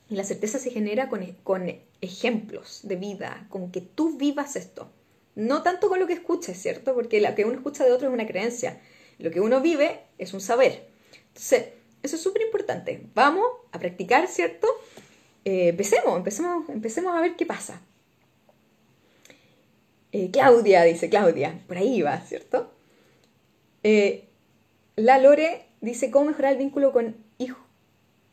[0.09, 1.69] Y la certeza se genera con, con
[1.99, 4.89] ejemplos de vida, con que tú vivas esto.
[5.35, 6.93] No tanto con lo que escuches, ¿cierto?
[6.93, 8.79] Porque lo que uno escucha de otro es una creencia.
[9.19, 10.87] Lo que uno vive es un saber.
[11.27, 11.65] Entonces,
[12.03, 13.05] eso es súper importante.
[13.15, 14.67] Vamos a practicar, ¿cierto?
[15.43, 17.81] Eh, empecemos, empecemos, empecemos a ver qué pasa.
[20.13, 22.71] Eh, Claudia, dice Claudia, por ahí va, ¿cierto?
[23.83, 24.29] Eh,
[24.95, 27.59] la Lore dice, ¿cómo mejorar el vínculo con hijo,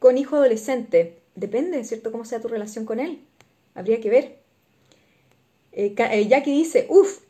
[0.00, 1.20] con hijo adolescente?
[1.36, 2.10] Depende, ¿cierto?
[2.10, 3.22] Cómo sea tu relación con él.
[3.74, 4.40] Habría que ver.
[5.70, 5.94] Eh,
[6.28, 7.20] Jackie dice, uff,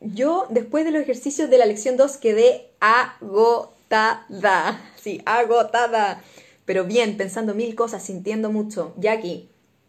[0.00, 3.72] yo después de los ejercicios de la lección 2 quedé agotada.
[5.06, 6.20] Sí, agotada.
[6.64, 8.92] Pero bien, pensando mil cosas, sintiendo mucho.
[8.98, 9.48] Jackie,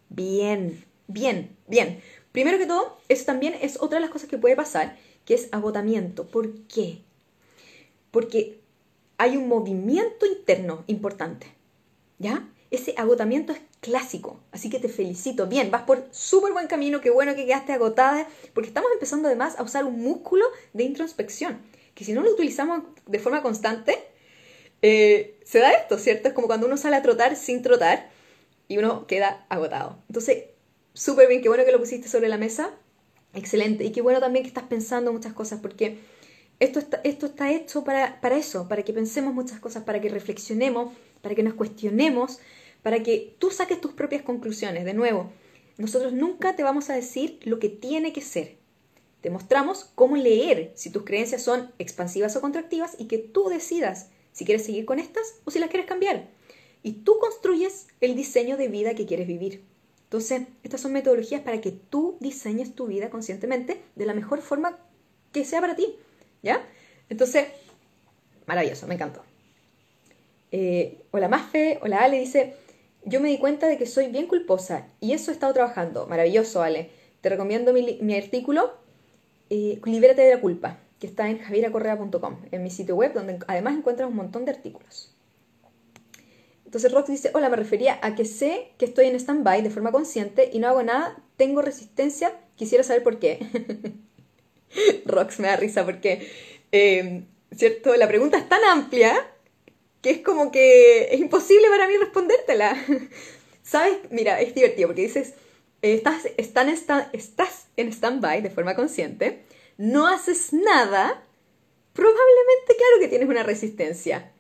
[0.10, 2.00] bien, bien, bien.
[2.32, 4.96] Primero que todo, eso también es otra de las cosas que puede pasar,
[5.26, 6.28] que es agotamiento.
[6.28, 7.02] ¿Por qué?
[8.12, 8.62] Porque
[9.18, 11.57] hay un movimiento interno importante.
[12.18, 12.48] ¿Ya?
[12.70, 15.48] Ese agotamiento es clásico, así que te felicito.
[15.48, 19.58] Bien, vas por súper buen camino, qué bueno que quedaste agotada, porque estamos empezando además
[19.58, 21.62] a usar un músculo de introspección,
[21.94, 23.98] que si no lo utilizamos de forma constante,
[24.82, 26.28] eh, se da esto, ¿cierto?
[26.28, 28.10] Es como cuando uno sale a trotar sin trotar
[28.68, 29.98] y uno queda agotado.
[30.08, 30.46] Entonces,
[30.94, 32.72] súper bien, qué bueno que lo pusiste sobre la mesa.
[33.34, 33.84] Excelente.
[33.84, 36.00] Y qué bueno también que estás pensando muchas cosas, porque
[36.60, 40.10] esto está, esto está hecho para, para eso, para que pensemos muchas cosas, para que
[40.10, 42.40] reflexionemos, para que nos cuestionemos,
[42.84, 44.86] para que tú saques tus propias conclusiones.
[44.86, 45.32] De nuevo,
[45.78, 48.58] nosotros nunca te vamos a decir lo que tiene que ser.
[49.22, 54.10] Te mostramos cómo leer si tus creencias son expansivas o contractivas y que tú decidas
[54.32, 56.30] si quieres seguir con estas o si las quieres cambiar.
[56.84, 59.64] Y tú construyes el diseño de vida que quieres vivir.
[60.04, 64.80] Entonces, estas son metodologías para que tú diseñes tu vida conscientemente de la mejor forma
[65.34, 65.96] que sea para ti.
[66.44, 66.66] ¿Ya?
[67.10, 67.48] Entonces,
[68.46, 69.24] maravilloso, me encantó.
[70.52, 72.54] Eh, hola Mafe, hola Ale, dice,
[73.04, 76.08] yo me di cuenta de que soy bien culposa y eso he estado trabajando.
[76.08, 76.90] Maravilloso, Ale.
[77.22, 78.74] Te recomiendo mi, artículo,
[79.50, 83.76] eh, Libérate de la culpa, que está en javieracorrea.com, en mi sitio web, donde además
[83.76, 85.14] encuentras un montón de artículos.
[86.66, 89.92] Entonces Rox dice, hola, me refería a que sé que estoy en stand-by de forma
[89.92, 93.40] consciente y no hago nada, tengo resistencia, quisiera saber por qué.
[95.06, 96.30] Rox me da risa porque,
[96.74, 97.24] eh,
[97.56, 97.96] ¿cierto?
[97.96, 99.16] La pregunta es tan amplia
[100.10, 102.78] es como que es imposible para mí respondértela.
[103.64, 103.98] ¿Sabes?
[104.12, 105.34] Mira, es divertido porque dices,
[105.82, 109.44] estás, están, estás en stand-by de forma consciente,
[109.78, 111.24] no haces nada,
[111.94, 114.32] probablemente claro que tienes una resistencia.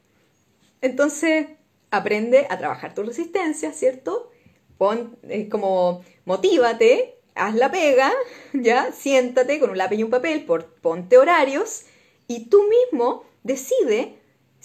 [0.82, 1.47] Entonces,
[1.91, 4.32] aprende a trabajar tu resistencia, ¿cierto?
[4.77, 5.17] Pon,
[5.49, 8.13] como motívate, haz la pega,
[8.53, 11.84] ya, siéntate con un lápiz y un papel, por, ponte horarios
[12.27, 14.17] y tú mismo decide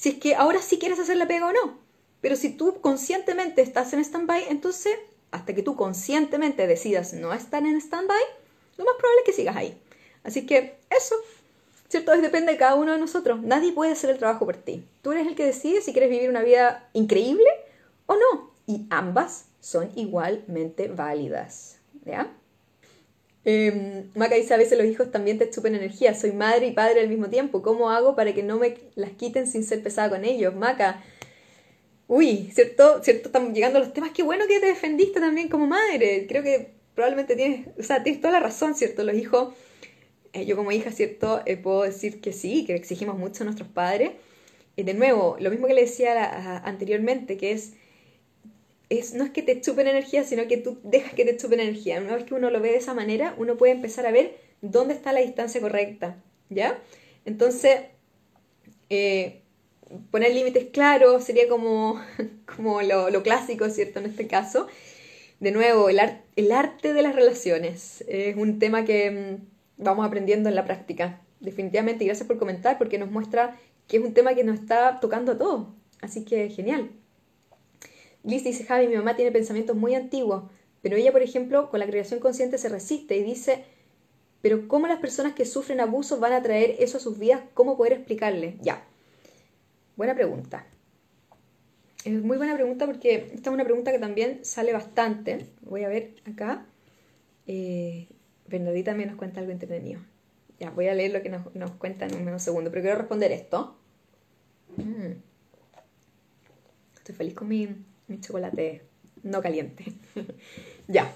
[0.03, 1.79] si es que ahora sí quieres hacer la pega o no.
[2.21, 4.99] Pero si tú conscientemente estás en stand-by, entonces
[5.31, 8.21] hasta que tú conscientemente decidas no estar en stand-by,
[8.79, 9.81] lo más probable es que sigas ahí.
[10.25, 11.15] Así que eso,
[11.87, 12.11] ¿cierto?
[12.21, 13.43] Depende de cada uno de nosotros.
[13.43, 14.85] Nadie puede hacer el trabajo por ti.
[15.03, 17.47] Tú eres el que decide si quieres vivir una vida increíble
[18.07, 18.51] o no.
[18.67, 21.79] Y ambas son igualmente válidas.
[22.05, 22.37] ¿Ya?
[23.45, 26.15] Eh, Maca dice, a veces los hijos también te chupen energía.
[26.15, 27.63] Soy madre y padre al mismo tiempo.
[27.63, 30.55] ¿Cómo hago para que no me las quiten sin ser pesada con ellos?
[30.55, 31.03] Maca.
[32.09, 33.03] Uy, ¿cierto?
[33.03, 33.29] ¿Cierto?
[33.29, 34.11] Estamos llegando a los temas.
[34.13, 36.27] Qué bueno que te defendiste también como madre.
[36.29, 39.03] Creo que probablemente tienes, o sea, tienes toda la razón, ¿cierto?
[39.03, 39.55] Los hijos,
[40.33, 41.43] eh, yo como hija, ¿cierto?
[41.47, 44.13] Eh, puedo decir que sí, que exigimos mucho a nuestros padres.
[44.77, 47.75] Y de nuevo, lo mismo que le decía anteriormente, que es
[49.15, 52.01] no es que te chupen energía, sino que tú dejas que te chupen energía.
[52.01, 54.95] Una vez que uno lo ve de esa manera, uno puede empezar a ver dónde
[54.95, 56.79] está la distancia correcta, ¿ya?
[57.25, 57.81] Entonces,
[58.91, 59.41] eh,
[60.11, 62.01] poner límites claros sería como,
[62.57, 64.01] como lo, clásico, ¿cierto?
[64.01, 64.69] En este caso.
[65.41, 66.01] De nuevo, el,
[66.37, 71.21] el arte de las relaciones es un tema que mm, vamos aprendiendo en la práctica.
[71.41, 75.01] Definitivamente, y gracias por comentar, porque nos muestra que es un tema que nos está
[75.01, 75.67] tocando a todos.
[76.01, 76.91] Así que genial.
[78.25, 80.45] Liz dice, Javi, mi mamá tiene pensamientos muy antiguos,
[80.81, 83.65] pero ella, por ejemplo, con la creación consciente se resiste y dice,
[84.43, 87.41] pero ¿cómo las personas que sufren abusos van a traer eso a sus vidas?
[87.55, 88.57] ¿Cómo poder explicarle?
[88.61, 88.85] Ya.
[89.97, 90.67] Buena pregunta.
[92.05, 95.47] Es muy buena pregunta porque esta es una pregunta que también sale bastante.
[95.61, 96.67] Voy a ver acá.
[97.47, 98.09] Eh,
[98.49, 100.01] Bernadita también nos cuenta algo entretenido.
[100.59, 102.99] Ya, voy a leer lo que nos, nos cuenta en un menos segundo, pero quiero
[102.99, 103.77] responder esto.
[104.77, 105.13] Mm.
[106.97, 107.69] Estoy feliz con mi,
[108.09, 108.83] mi chocolate
[109.23, 109.85] no caliente.
[110.89, 111.13] ya.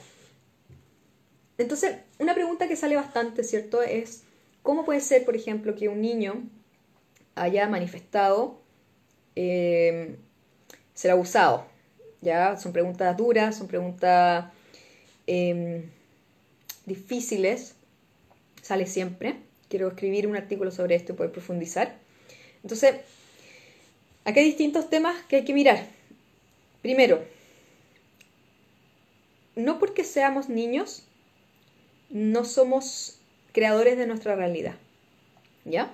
[1.58, 3.82] Entonces, una pregunta que sale bastante, ¿cierto?
[3.82, 4.22] Es,
[4.62, 6.44] ¿cómo puede ser, por ejemplo, que un niño
[7.34, 8.60] haya manifestado
[9.34, 10.16] eh,
[10.94, 11.66] ser abusado?
[12.20, 12.56] ¿Ya?
[12.56, 14.46] Son preguntas duras, son preguntas
[15.26, 15.88] em,
[16.84, 17.74] difíciles,
[18.62, 19.36] sale siempre.
[19.68, 21.98] Quiero escribir un artículo sobre esto y poder profundizar.
[22.62, 22.96] Entonces,
[24.24, 25.95] aquí hay distintos temas que hay que mirar.
[26.86, 27.24] Primero,
[29.56, 31.02] no porque seamos niños,
[32.10, 33.18] no somos
[33.50, 34.76] creadores de nuestra realidad.
[35.64, 35.92] ¿Ya?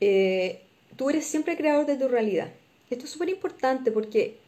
[0.00, 0.62] Eh,
[0.96, 2.54] tú eres siempre creador de tu realidad.
[2.88, 4.38] Esto es súper importante porque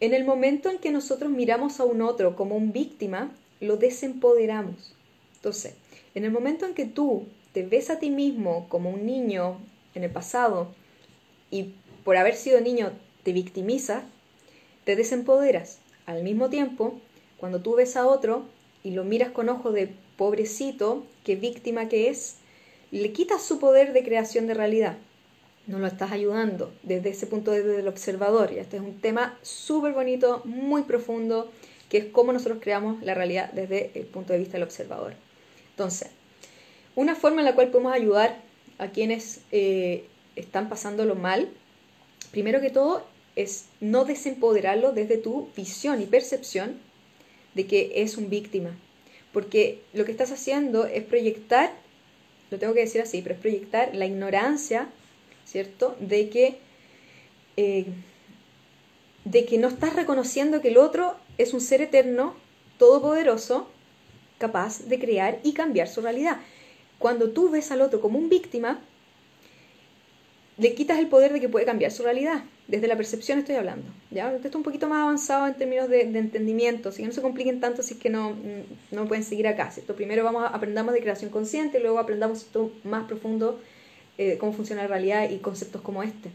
[0.00, 4.96] en el momento en que nosotros miramos a un otro como un víctima, lo desempoderamos.
[5.36, 5.74] Entonces,
[6.16, 9.60] en el momento en que tú te ves a ti mismo como un niño
[9.94, 10.74] en el pasado
[11.52, 12.90] y por haber sido niño
[13.22, 14.02] te victimizas,
[14.84, 15.78] te desempoderas.
[16.06, 17.00] Al mismo tiempo,
[17.36, 18.44] cuando tú ves a otro
[18.82, 22.36] y lo miras con ojo de pobrecito, qué víctima que es,
[22.90, 24.96] le quitas su poder de creación de realidad.
[25.66, 28.52] No lo estás ayudando desde ese punto desde el observador.
[28.52, 31.50] Y este es un tema súper bonito, muy profundo,
[31.88, 35.14] que es cómo nosotros creamos la realidad desde el punto de vista del observador.
[35.70, 36.10] Entonces,
[36.96, 38.40] una forma en la cual podemos ayudar
[38.78, 41.48] a quienes eh, están pasándolo mal,
[42.30, 43.04] primero que todo,
[43.36, 46.78] es no desempoderarlo desde tu visión y percepción
[47.54, 48.76] de que es un víctima.
[49.32, 51.72] Porque lo que estás haciendo es proyectar
[52.50, 54.88] lo tengo que decir así, pero es proyectar la ignorancia,
[55.44, 55.96] ¿cierto?
[56.00, 56.58] De que,
[57.56, 57.86] eh,
[59.24, 62.34] de que no estás reconociendo que el otro es un ser eterno,
[62.78, 63.68] todopoderoso,
[64.38, 66.38] capaz de crear y cambiar su realidad.
[66.98, 68.82] Cuando tú ves al otro como un víctima,
[70.58, 72.44] le quitas el poder de que puede cambiar su realidad.
[72.70, 73.90] Desde la percepción estoy hablando.
[74.12, 74.32] ¿ya?
[74.32, 77.58] Esto es un poquito más avanzado en términos de, entendimiento, así que no se compliquen
[77.58, 79.72] tanto si es que no, mm, no pueden seguir acá.
[79.72, 79.96] ¿cierto?
[79.96, 83.58] Primero vamos a, aprendamos de creación consciente, luego aprendamos esto más profundo,
[84.18, 86.30] eh, cómo funciona la realidad y conceptos como este.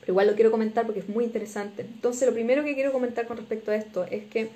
[0.00, 1.82] Pero igual lo quiero comentar porque es muy interesante.
[1.82, 4.48] Entonces, lo primero que quiero comentar con respecto a esto es que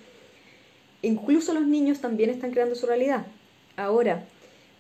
[1.03, 3.25] incluso los niños también están creando su realidad.
[3.77, 4.25] Ahora,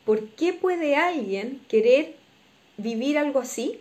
[0.04, 2.16] ¿por qué puede alguien querer
[2.76, 3.78] vivir algo así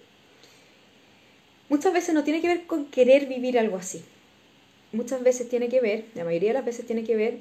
[1.70, 4.04] Muchas veces no tiene que ver con querer vivir algo así.
[4.92, 7.40] Muchas veces tiene que ver, la mayoría de las veces tiene que ver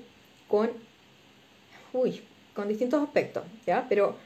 [0.49, 0.71] con,
[1.93, 2.23] uy,
[2.55, 3.87] con distintos aspectos, ¿ya?
[3.89, 4.17] Pero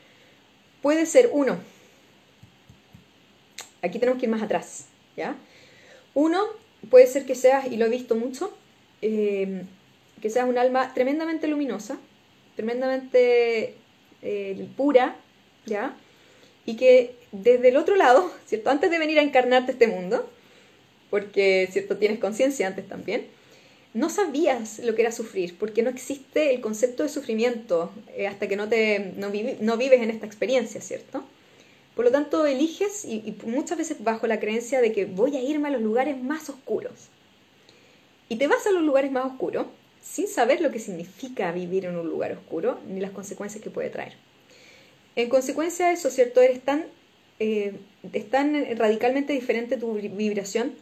[0.80, 1.58] puede ser uno,
[3.82, 5.36] aquí tenemos que ir más atrás, ¿ya?
[6.14, 6.40] Uno,
[6.90, 8.56] puede ser que seas, y lo he visto mucho,
[9.02, 9.64] eh,
[10.20, 11.98] que seas un alma tremendamente luminosa,
[12.54, 13.74] tremendamente
[14.22, 15.16] eh, pura,
[15.66, 15.96] ¿ya?
[16.66, 18.70] Y que desde el otro lado, ¿cierto?
[18.70, 20.28] Antes de venir a encarnarte este mundo,
[21.08, 21.96] porque, ¿cierto?
[21.96, 23.26] Tienes conciencia antes también,
[23.94, 28.46] no sabías lo que era sufrir, porque no existe el concepto de sufrimiento eh, hasta
[28.46, 31.24] que no, te, no, vives en esta experiencia, ¿cierto?
[31.94, 35.42] Por lo tanto, eliges, y, y, muchas veces bajo la creencia de que voy a
[35.42, 37.08] irme a los lugares más oscuros.
[38.28, 39.66] Y te vas a los lugares más oscuros
[40.02, 43.88] sin saber lo que significa vivir en un lugar oscuro ni las consecuencias que puede
[43.88, 44.25] traer.
[45.16, 46.42] En consecuencia de eso, ¿cierto?
[46.42, 46.84] Eres tan,
[47.38, 47.74] eh,
[48.76, 50.74] radicalmente diferente tu vibración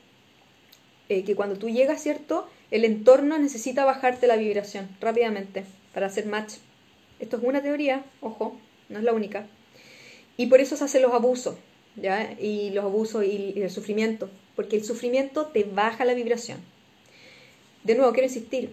[1.09, 2.49] eh, que cuando tú llegas, ¿cierto?
[2.73, 6.55] El entorno necesita bajarte la vibración rápidamente para hacer match.
[7.21, 9.47] Esto es una teoría, ojo, no es la única.
[10.37, 11.55] Y por eso se hacen los abusos,
[11.95, 12.33] ¿ya?
[12.41, 16.59] Y los abusos y, y el sufrimiento, porque el sufrimiento te baja la vibración.
[17.85, 18.71] De nuevo, quiero insistir,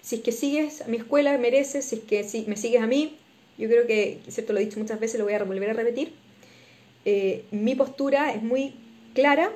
[0.00, 2.86] si es que sigues a mi escuela, mereces, si es que si me sigues a
[2.86, 3.18] mí,
[3.58, 6.14] yo creo que, cierto, lo he dicho muchas veces, lo voy a volver a repetir.
[7.04, 8.74] Eh, mi postura es muy
[9.14, 9.52] clara,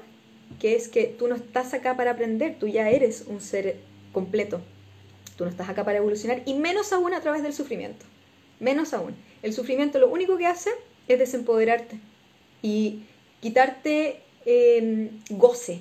[0.61, 3.77] que es que tú no estás acá para aprender, tú ya eres un ser
[4.13, 4.61] completo.
[5.37, 8.07] Tú no estás acá para evolucionar y menos aún a través del sufrimiento.
[8.59, 9.15] Menos aún.
[9.43, 10.71] El sufrimiento lo único que hace
[11.09, 12.01] es desempoderarte
[12.63, 13.03] y
[13.41, 15.81] quitarte em, goce,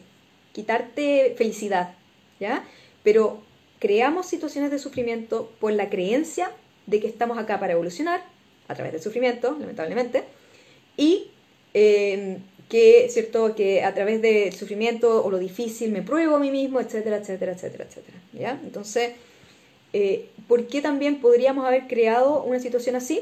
[0.51, 1.95] quitarte felicidad,
[2.39, 2.65] ¿ya?
[3.03, 3.41] Pero
[3.79, 6.51] creamos situaciones de sufrimiento por la creencia
[6.87, 8.21] de que estamos acá para evolucionar,
[8.67, 10.23] a través del sufrimiento, lamentablemente,
[10.97, 11.31] y
[11.73, 13.55] em, que, ¿cierto?
[13.55, 17.53] que a través del sufrimiento o lo difícil me pruebo a mí mismo, etcétera, etcétera,
[17.53, 18.17] etcétera, etcétera.
[18.33, 18.59] ¿ya?
[18.63, 19.13] Entonces,
[19.93, 23.21] eh, ¿por qué también podríamos haber creado una situación así?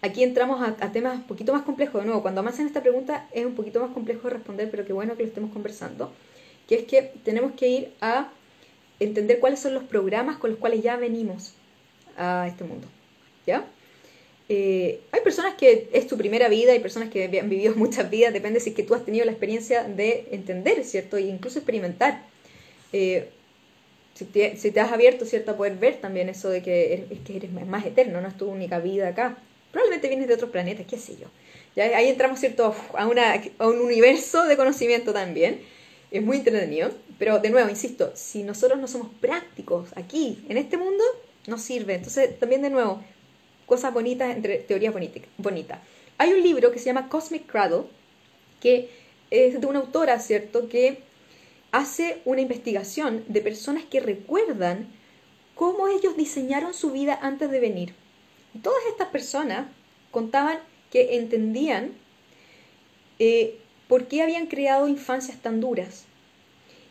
[0.00, 2.00] Aquí entramos a, temas un poquito más complejos.
[2.00, 4.92] De nuevo, cuando en esta pregunta es un poquito más complejo de responder, pero qué
[4.92, 6.12] bueno que lo estemos conversando,
[6.68, 8.28] que es que tenemos que ir a
[8.98, 11.54] entender cuáles son los programas con los cuales ya venimos
[12.16, 12.86] a este mundo.
[13.46, 13.64] ¿Ya?
[14.48, 18.32] Eh, hay personas que es tu primera vida, hay personas que han vivido muchas vidas,
[18.32, 21.16] depende si es que tú has tenido la experiencia de entender, ¿cierto?
[21.16, 22.22] E incluso experimentar.
[22.92, 23.30] Eh,
[24.14, 25.52] si, te, has abierto, ¿cierto?
[25.52, 28.46] A poder ver también eso de que eres, que eres más eterno, no es tu
[28.46, 29.38] única vida acá.
[29.70, 31.28] Probablemente vienes de otros planetas, qué sé yo.
[31.74, 31.84] ¿Ya?
[31.96, 32.74] Ahí entramos, ¿cierto?
[32.94, 35.62] A, una, a un universo de conocimiento también.
[36.10, 36.90] Es muy entretenido.
[37.18, 41.02] Pero de nuevo, insisto, si nosotros no somos prácticos aquí, en este mundo,
[41.46, 41.94] no sirve.
[41.94, 43.00] Entonces, también de nuevo,
[43.66, 44.94] cosas bonitas entre teorías
[45.38, 45.78] bonitas.
[46.18, 47.84] Hay un libro que se llama Cosmic Cradle,
[48.60, 48.90] que
[49.30, 50.98] es de una autora, ¿cierto?, que
[51.72, 54.86] hace una investigación de personas que recuerdan
[55.54, 57.94] cómo ellos diseñaron su vida antes de venir.
[58.54, 59.66] Y todas estas personas
[60.10, 60.58] contaban
[60.90, 61.92] que entendían
[63.18, 66.04] eh, por qué habían creado infancias tan duras.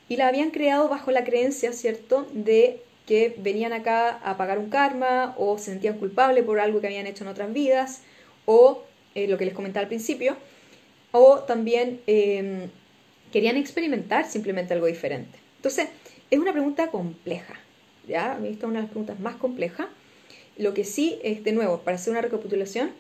[0.10, 4.70] Y la habían creado bajo la creencia, ¿cierto?, de que venían acá a pagar un
[4.70, 8.02] karma o se sentían culpables por algo que habían hecho en otras vidas
[8.46, 8.84] o
[9.16, 10.38] eh, lo que les comentaba al principio
[11.12, 12.70] o también em,
[13.32, 15.38] querían experimentar simplemente algo diferente.
[15.58, 15.90] Entonces,
[16.30, 17.56] es una pregunta compleja,
[18.08, 18.40] ¿ya?
[18.44, 19.88] Esta es una de las preguntas más complejas.
[20.58, 22.92] Lo que sí es, de nuevo, para hacer una recapitulación,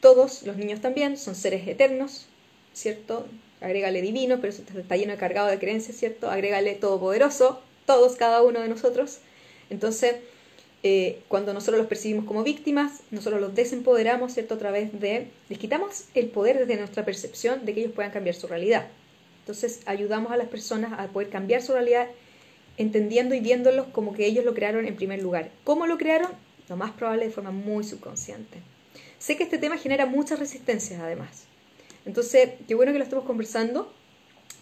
[0.00, 2.26] todos los niños también son seres eternos,
[2.72, 3.26] ¿cierto?
[3.60, 6.30] Agrégale divino, pero eso está lleno de cargado de creencias, ¿cierto?
[6.30, 9.18] Agrégale todopoderoso, todos, cada uno de nosotros.
[9.70, 10.16] Entonces,
[10.82, 14.54] eh, cuando nosotros los percibimos como víctimas, nosotros los desempoderamos, ¿cierto?
[14.54, 18.34] A través de, les quitamos el poder desde nuestra percepción de que ellos puedan cambiar
[18.34, 18.88] su realidad.
[19.40, 22.08] Entonces, ayudamos a las personas a poder cambiar su realidad
[22.76, 25.50] entendiendo y viéndolos como que ellos lo crearon en primer lugar.
[25.64, 26.32] ¿Cómo lo crearon?
[26.68, 28.58] Lo más probable de forma muy subconsciente.
[29.18, 31.44] sé que este tema genera muchas resistencias además.
[32.04, 33.90] Entonces, qué bueno que lo estemos conversando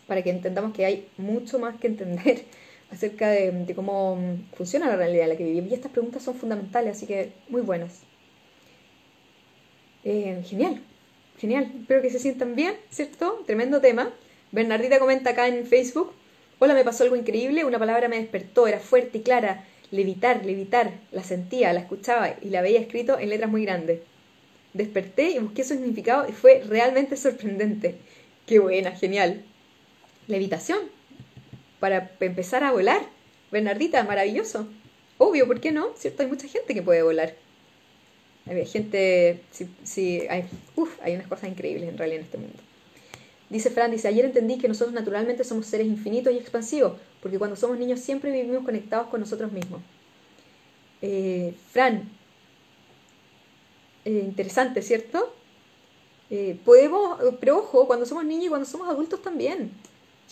[0.06, 2.44] para que entendamos que hay mucho más que entender
[2.92, 4.18] acerca de, cómo
[4.54, 5.70] funciona la realidad en la que vivimos.
[5.70, 8.02] Y estas preguntas son fundamentales, así que muy buenas.
[10.04, 10.80] Eh, genial,
[11.38, 11.72] genial.
[11.80, 13.42] Espero que se sientan bien, ¿cierto?
[13.46, 14.12] Tremendo tema.
[14.52, 16.12] Bernardita comenta acá en Facebook.
[16.58, 19.64] Hola, me pasó algo increíble, una palabra me despertó, era fuerte y clara.
[19.90, 20.92] Levitar, levitar.
[21.10, 24.00] La sentía, la escuchaba y la veía escrito en letras muy grandes.
[24.74, 27.96] Desperté y busqué su significado y fue realmente sorprendente.
[28.46, 29.42] Qué buena, genial.
[30.28, 31.01] Levitación.
[31.82, 33.02] Para empezar a volar.
[33.50, 34.68] Bernardita, maravilloso.
[35.18, 35.88] Obvio, ¿por qué no?
[35.96, 36.22] ¿Cierto?
[36.22, 37.34] Hay mucha gente que puede volar.
[38.46, 39.40] Hay gente,
[39.82, 40.44] sí, hay,
[41.02, 42.58] hay unas cosas increíbles en realidad en este mundo.
[43.50, 47.56] Dice Fran, dice, ayer entendí que nosotros naturalmente somos seres infinitos y expansivos, porque cuando
[47.56, 49.80] somos niños siempre vivimos conectados con nosotros mismos.
[51.00, 52.08] Eh, Fran,
[54.04, 55.34] eh, interesante, ¿cierto?
[56.30, 59.72] Eh, podemos, pero ojo, cuando somos niños y cuando somos adultos también.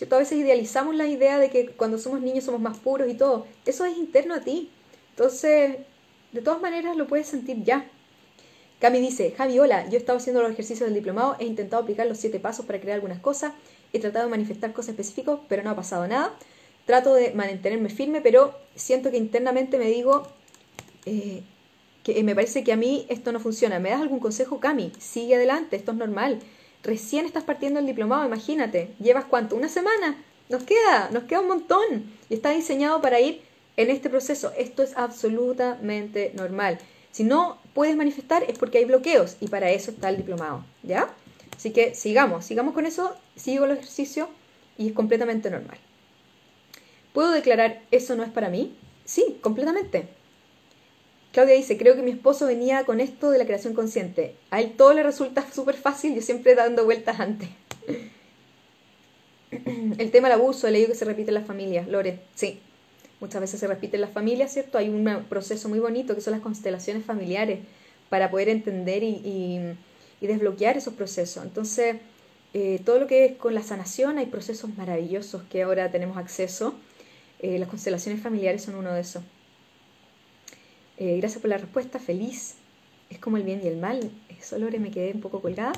[0.01, 0.16] ¿Cierto?
[0.16, 3.46] A veces idealizamos la idea de que cuando somos niños somos más puros y todo.
[3.66, 4.70] Eso es interno a ti.
[5.11, 5.76] Entonces,
[6.32, 7.86] de todas maneras lo puedes sentir ya.
[8.80, 12.07] Cami dice, Javi, hola, yo he estado haciendo los ejercicios del diplomado, he intentado aplicar
[12.07, 13.53] los siete pasos para crear algunas cosas,
[13.92, 16.34] he tratado de manifestar cosas específicas, pero no ha pasado nada.
[16.86, 20.26] Trato de mantenerme firme, pero siento que internamente me digo
[21.05, 21.42] eh,
[22.05, 23.78] que me parece que a mí esto no funciona.
[23.80, 24.92] ¿Me das algún consejo, Cami?
[24.98, 26.40] Sigue adelante, esto es normal.
[26.83, 28.95] Recién estás partiendo el diplomado, imagínate.
[28.99, 29.57] ¿Llevas cuánto?
[29.57, 30.22] ¿Una semana?
[30.49, 32.12] Nos queda, nos queda un montón.
[32.28, 33.43] Y está diseñado para ir
[33.76, 34.53] en este proceso.
[34.57, 36.78] Esto es absolutamente normal.
[37.12, 41.09] Si no puedes manifestar es porque hay bloqueos y para eso está el diplomado, ¿ya?
[41.57, 44.28] Así que sigamos, sigamos con eso, sigo el ejercicio
[44.78, 45.78] y es completamente normal.
[47.12, 48.76] ¿Puedo declarar eso no es para mí?
[49.05, 50.09] Sí, completamente.
[51.33, 54.35] Claudia dice, creo que mi esposo venía con esto de la creación consciente.
[54.51, 57.49] A él todo le resulta súper fácil, yo siempre dando vueltas antes.
[59.99, 61.87] El tema del abuso, he leído que se repite en las familias.
[61.89, 62.61] Lore, sí,
[63.20, 64.78] muchas veces se repite en las familias, ¿cierto?
[64.78, 67.61] Hay un proceso muy bonito que son las constelaciones familiares
[68.09, 69.76] para poder entender y,
[70.20, 71.43] desbloquear esos procesos.
[71.45, 71.97] Entonces,
[72.53, 76.74] eh, todo lo que es con la sanación, hay procesos maravillosos que ahora tenemos acceso.
[77.39, 79.22] Eh, las constelaciones familiares son uno de esos.
[81.01, 82.57] Eh, gracias por la respuesta, feliz.
[83.09, 84.11] Es como el bien y el mal.
[84.42, 85.72] Solo me quedé un poco colgada.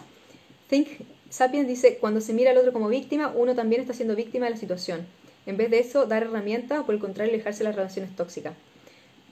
[0.68, 0.88] Think
[1.30, 4.50] Sapiens dice, cuando se mira al otro como víctima, uno también está siendo víctima de
[4.50, 5.06] la situación.
[5.46, 8.54] En vez de eso, dar herramientas o por el contrario, alejarse de las relaciones tóxicas.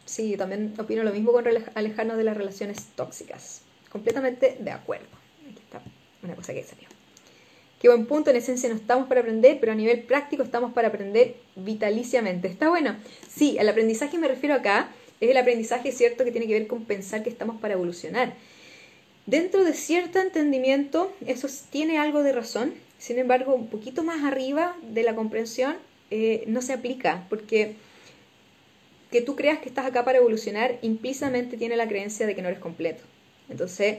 [0.05, 3.63] Sí, también opino lo mismo con alejarnos de las relaciones tóxicas.
[3.91, 5.09] Completamente de acuerdo.
[5.51, 5.83] Aquí está
[6.23, 6.89] una cosa que salió.
[7.81, 10.89] Qué buen punto, en esencia no estamos para aprender, pero a nivel práctico estamos para
[10.89, 12.47] aprender vitaliciamente.
[12.47, 12.95] ¿Está bueno?
[13.29, 14.91] Sí, el aprendizaje me refiero acá,
[15.21, 18.35] es el aprendizaje cierto que tiene que ver con pensar que estamos para evolucionar.
[19.27, 24.77] Dentro de cierto entendimiento, eso tiene algo de razón, sin embargo, un poquito más arriba
[24.83, 25.77] de la comprensión,
[26.11, 27.75] eh, no se aplica, porque
[29.11, 32.49] que tú creas que estás acá para evolucionar implícitamente tiene la creencia de que no
[32.49, 33.03] eres completo.
[33.49, 33.99] Entonces,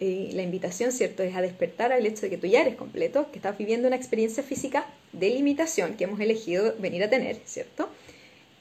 [0.00, 3.30] eh, la invitación, ¿cierto?, es a despertar al hecho de que tú ya eres completo,
[3.30, 7.88] que estás viviendo una experiencia física de limitación que hemos elegido venir a tener, ¿cierto?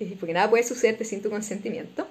[0.03, 2.07] Eh, porque nada puede sucederte sin tu consentimiento.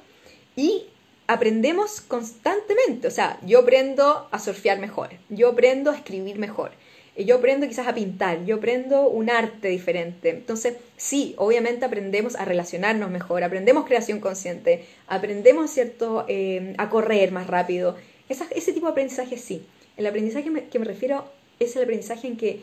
[0.57, 0.85] Y
[1.27, 6.73] aprendemos constantemente, o sea, yo aprendo a surfear mejor, yo aprendo a escribir mejor,
[7.17, 10.31] yo aprendo quizás a pintar, yo aprendo un arte diferente.
[10.31, 17.33] Entonces, sí, obviamente aprendemos a relacionarnos mejor, aprendemos creación consciente, aprendemos, ¿cierto?, eh, a correr
[17.33, 17.97] más rápido.
[18.29, 19.63] ese tipo de aprendizaje sí.
[19.97, 21.31] El aprendizaje que me refiero
[21.61, 22.61] es el aprendizaje en que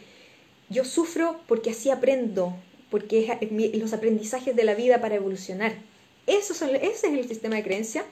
[0.70, 2.56] yo sufro porque así aprendo,
[2.90, 5.74] porque es los aprendizajes de la vida para evolucionar.
[6.28, 8.06] Eso ese es el sistema de creencia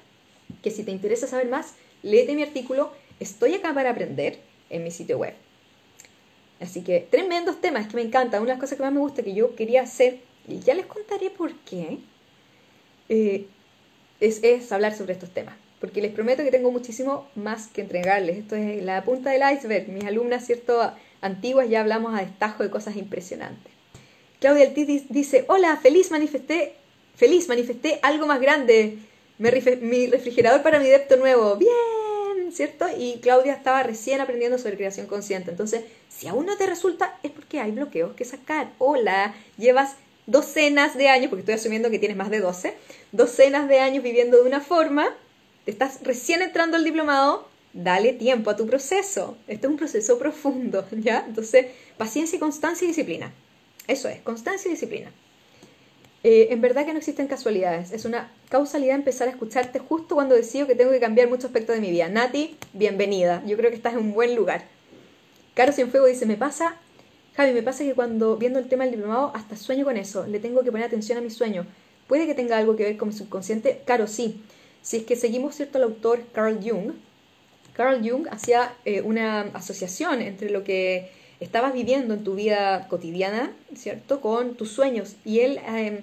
[0.62, 4.92] que si te interesa saber más, léete mi artículo, estoy acá para aprender en mi
[4.92, 5.34] sitio web.
[6.60, 8.38] Así que tremendos temas que me encanta.
[8.38, 10.86] Una de las cosas que más me gusta que yo quería hacer, y ya les
[10.86, 12.00] contaré por qué,
[13.10, 13.46] eh,
[14.20, 15.56] es, hablar sobre estos temas.
[15.80, 18.38] Porque les prometo que tengo muchísimo más que entregarles.
[18.38, 19.90] Esto es la punta del iceberg.
[19.90, 20.92] Mis alumnas, ¿cierto?
[21.22, 23.72] Antiguas ya hablamos a destajo de cosas impresionantes.
[24.40, 26.74] Claudia Altis dice, hola, feliz manifesté,
[27.16, 29.00] feliz manifesté algo más grande.
[29.38, 31.56] mi refrigerador para mi depto nuevo.
[31.56, 31.72] Bien.
[32.52, 32.86] ¿cierto?
[32.98, 35.52] Y Claudia estaba recién aprendiendo sobre creación consciente.
[35.52, 38.72] Entonces, si aún no te resulta, es porque hay bloqueos que sacar.
[38.78, 42.74] Hola, llevas docenas de años, porque estoy asumiendo que tienes más de 12,
[43.12, 45.16] docenas de años viviendo de una forma,
[45.66, 49.38] estás recién entrando al diplomado, dale tiempo a tu proceso.
[49.48, 51.24] Este es un proceso profundo, ¿ya?
[51.28, 51.68] Entonces,
[51.98, 53.34] paciencia, constancia y disciplina.
[53.88, 55.12] Eso es, constancia y disciplina.
[56.24, 57.92] Eh, en verdad que no existen casualidades.
[57.92, 61.76] Es una causalidad empezar a escucharte justo cuando decido que tengo que cambiar muchos aspectos
[61.76, 62.10] de mi vida.
[62.10, 63.44] Nati, bienvenida.
[63.46, 64.66] Yo creo que estás en un buen lugar.
[65.54, 66.76] Caro Cienfuego dice, me pasa,
[67.36, 70.28] Javi, me pasa que cuando viendo el tema del diplomado, hasta sueño con eso.
[70.28, 71.66] Le tengo que poner atención a mi sueño.
[72.08, 73.84] ¿Puede que tenga algo que ver con mi subconsciente?
[73.86, 74.44] Caro, sí.
[74.82, 76.94] Si es que seguimos, ¿cierto?, al autor Carl Jung.
[77.74, 83.52] Carl Jung hacía eh, una asociación entre lo que estabas viviendo en tu vida cotidiana,
[83.76, 84.22] ¿cierto?
[84.22, 85.16] Con tus sueños.
[85.24, 86.02] Y él, em,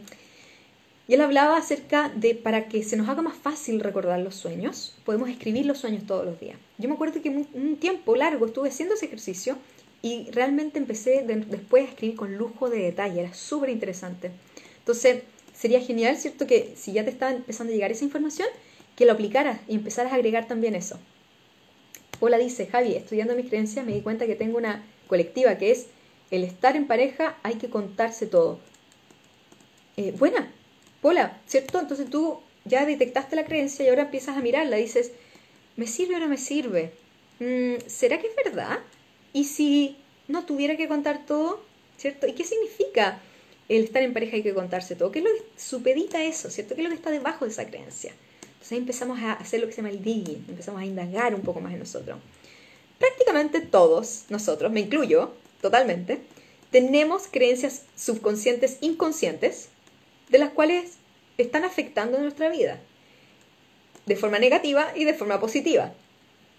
[1.09, 4.97] y él hablaba acerca de, para que se nos haga más fácil recordar los sueños,
[5.05, 6.57] podemos escribir los sueños todos los días.
[6.78, 9.59] Yo me acuerdo que un, tiempo largo estuve haciendo ese ejercicio
[10.03, 14.30] y realmente empecé después a escribir con lujo de detalle, era súper interesante.
[14.78, 15.22] Entonces,
[15.55, 16.47] sería genial, ¿cierto?
[16.47, 18.49] Que si ya te está empezando a llegar esa información,
[18.97, 20.99] que lo aplicaras y empezaras a agregar también eso.
[22.20, 25.87] Hola dice, Javi, estudiando mis creencias me di cuenta que tengo una colectiva, que es
[26.31, 28.59] el estar en pareja, hay que contarse todo.
[29.97, 30.53] Eh, buena,
[31.03, 31.79] hola, ¿cierto?
[31.79, 35.13] Entonces tú ya detectaste la creencia y ahora empiezas a mirarla, dices,
[35.77, 36.93] ¿me sirve o no me sirve?
[37.39, 38.81] Mm, ¿Será que es verdad?
[39.33, 39.97] ¿Y si
[40.29, 41.63] no tuviera que contar todo?
[41.97, 42.27] ¿Cierto?
[42.27, 43.21] ¿Y qué significa
[43.69, 45.13] el estar en pareja hay que contarse todo?
[45.13, 46.51] ¿Qué es lo que supedita eso?
[46.51, 46.75] ¿Cierto?
[46.75, 48.13] ¿Qué es lo que está debajo de esa creencia?
[48.43, 51.43] Entonces ahí empezamos a hacer lo que se llama el digging, empezamos a indagar un
[51.43, 52.19] poco más en nosotros
[52.99, 56.20] prácticamente todos nosotros, me incluyo totalmente,
[56.70, 59.68] tenemos creencias subconscientes inconscientes
[60.28, 60.95] de las cuales
[61.38, 62.80] están afectando nuestra vida
[64.07, 65.92] de forma negativa y de forma positiva.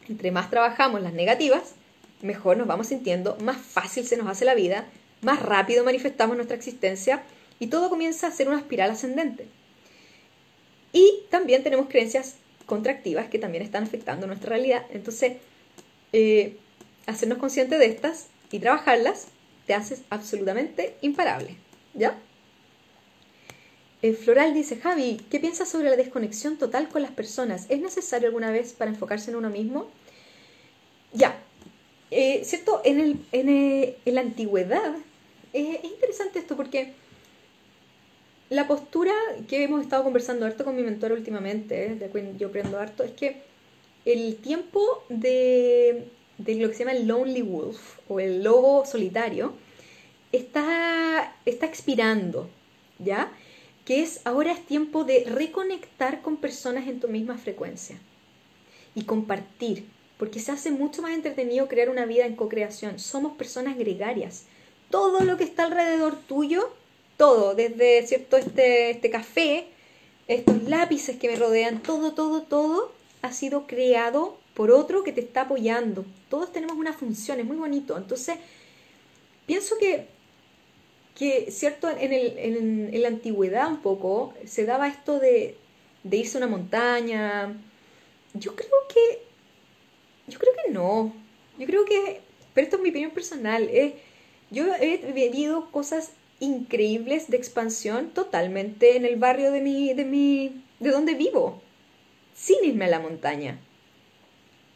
[0.10, 1.74] Entre más trabajamos las negativas,
[2.22, 4.86] mejor nos vamos sintiendo, más fácil se nos hace la vida,
[5.22, 7.24] más rápido manifestamos nuestra existencia
[7.60, 9.48] y todo comienza a ser una espiral ascendente.
[10.94, 14.86] Y también tenemos creencias contractivas que también están afectando nuestra realidad.
[14.92, 15.38] Entonces,
[16.18, 16.56] eh,
[17.08, 19.28] hacernos conscientes de estas y trabajarlas,
[19.68, 21.58] te haces absolutamente imparable.
[21.94, 22.18] ¿Ya?
[24.02, 27.66] Eh, Floral dice, Javi, ¿qué piensas sobre la desconexión total con las personas?
[27.68, 29.88] ¿Es necesario alguna vez para enfocarse en uno mismo?
[31.12, 31.38] Ya,
[32.12, 32.82] eh, ¿cierto?
[32.86, 34.96] En, el, en, la antigüedad
[35.52, 36.94] es interesante esto porque
[38.50, 39.14] la postura
[39.50, 43.12] que hemos estado conversando harto con mi mentor últimamente, de que yo aprendo harto, es
[43.12, 43.55] que
[44.06, 49.54] el tiempo de, lo que se llama el Lonely Wolf o el lobo solitario
[50.32, 52.48] está, está expirando,
[53.00, 53.32] ¿ya?
[53.84, 57.98] Que es ahora es tiempo de reconectar con personas en tu misma frecuencia
[58.94, 59.86] y compartir,
[60.18, 63.00] porque se hace mucho más entretenido crear una vida en co-creación.
[63.00, 64.46] Somos personas gregarias.
[64.90, 66.72] Todo lo que está alrededor tuyo,
[67.18, 69.66] todo, desde cierto este, este café,
[70.28, 72.92] estos lápices que me rodean, todo, todo, todo
[73.26, 76.06] ha sido creado por otro que te está apoyando.
[76.30, 77.98] Todos tenemos una función, es muy bonito.
[77.98, 78.38] Entonces,
[79.46, 80.08] pienso que,
[81.16, 85.58] que cierto, en, el, en, la antigüedad un poco se daba esto de,
[86.04, 87.58] de irse a una montaña.
[88.34, 89.22] Yo creo que,
[90.28, 91.14] yo creo que no.
[91.58, 92.22] Yo creo que,
[92.54, 93.70] pero esto es mi opinión personal.
[94.52, 100.64] yo he vivido cosas increíbles de expansión totalmente en el barrio de mi, de mi,
[100.80, 101.62] de donde vivo
[102.36, 103.58] sin irme a la montaña.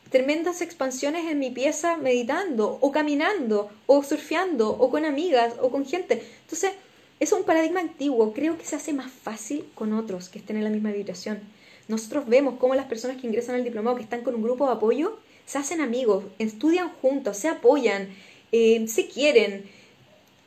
[0.10, 5.86] Tremendas expansiones en mi pieza meditando o caminando o surfeando o con amigas o con
[5.86, 6.24] gente.
[6.42, 6.72] Entonces,
[7.20, 8.34] es un paradigma antiguo.
[8.34, 11.40] Creo que se hace más fácil con otros que estén en la misma vibración.
[11.88, 14.74] Nosotros vemos cómo las personas que ingresan al diplomado, que están con un grupo de
[14.74, 18.10] apoyo, se hacen amigos, estudian juntos, se apoyan,
[18.52, 19.70] eh, se quieren,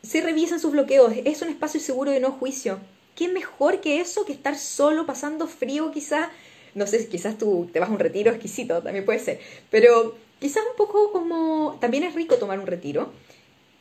[0.02, 1.12] se revisan sus bloqueos.
[1.24, 2.80] Es un espacio seguro de no juicio.
[3.14, 6.28] ¿Qué mejor que eso que estar solo, pasando frío quizás
[6.74, 10.62] no sé, quizás tú te vas a un retiro exquisito, también puede ser, pero quizás
[10.70, 13.12] un poco como, también es rico tomar un retiro.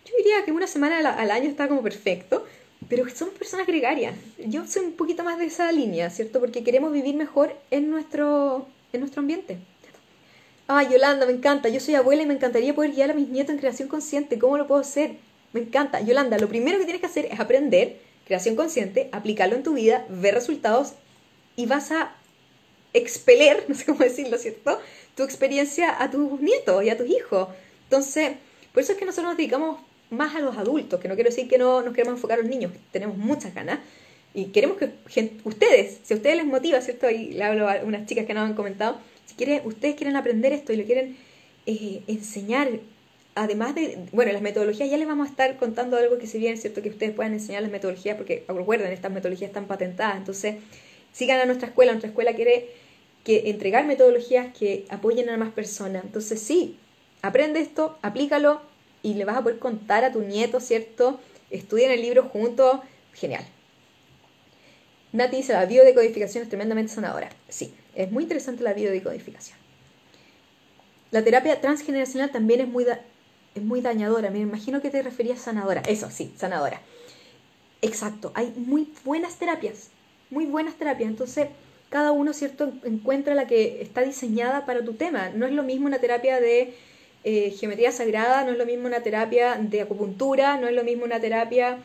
[0.05, 2.45] Yo diría que una semana al, año está como perfecto,
[2.89, 4.15] pero somos personas gregarias.
[4.45, 6.39] Yo soy un poquito más de esa línea, ¿cierto?
[6.39, 9.59] Porque queremos vivir mejor en nuestro, en nuestro ambiente.
[10.67, 11.69] Ay, Yolanda, me encanta.
[11.69, 14.39] Yo soy abuela y me encantaría poder guiar a mis nietos en creación consciente.
[14.39, 15.17] ¿Cómo lo puedo hacer?
[15.53, 16.01] Me encanta.
[16.01, 20.05] Yolanda, lo primero que tienes que hacer es aprender creación consciente, aplicarlo en tu vida,
[20.09, 20.93] ver resultados
[21.55, 22.15] y vas a
[22.93, 24.79] expeler, no sé cómo decirlo, ¿cierto?
[25.15, 27.49] Tu experiencia a tus nietos y a tus hijos.
[27.83, 28.33] Entonces,
[28.73, 31.47] por eso es que nosotros nos dedicamos más a los adultos, que no quiero decir
[31.47, 33.79] que no nos queremos enfocar a los niños, tenemos muchas ganas.
[34.33, 34.91] Y queremos que
[35.43, 37.09] ustedes, si a ustedes les motiva, ¿cierto?
[37.09, 40.53] Y le hablo a unas chicas que nos han comentado, si quieren, ustedes quieren aprender
[40.53, 41.17] esto y lo quieren
[41.65, 42.69] eh, enseñar,
[43.35, 46.55] además de, bueno, las metodologías, ya les vamos a estar contando algo que se viene,
[46.55, 46.81] ¿cierto?
[46.81, 50.55] Que ustedes puedan enseñar las metodologías, porque recuerden, estas metodologías están patentadas, entonces
[51.11, 52.69] sigan a nuestra escuela, nuestra escuela quiere
[53.23, 56.03] que entregar metodologías que apoyen a más personas.
[56.03, 56.77] Entonces sí,
[57.21, 58.61] aprende esto, aplícalo
[59.03, 61.19] y le vas a poder contar a tu nieto, ¿cierto?
[61.49, 62.79] Estudien el libro juntos,
[63.13, 63.45] genial.
[65.11, 67.29] Nati dice, la biodecodificación es tremendamente sanadora.
[67.49, 69.57] Sí, es muy interesante la biodecodificación.
[71.11, 72.85] La terapia transgeneracional también es muy,
[73.53, 74.29] es muy dañadora.
[74.31, 75.81] Me imagino que te referías sanadora.
[75.81, 76.81] Eso, sí, sanadora.
[77.81, 79.89] Exacto, hay muy buenas terapias,
[80.31, 81.09] muy buenas terapias.
[81.09, 81.49] Entonces,
[81.89, 85.29] cada uno, ¿cierto?, encuentra la que está diseñada para tu tema.
[85.29, 86.73] No es lo mismo una terapia de
[87.23, 91.05] eh, geometría sagrada, no es lo mismo una terapia de acupuntura, no es lo mismo
[91.05, 91.77] una terapia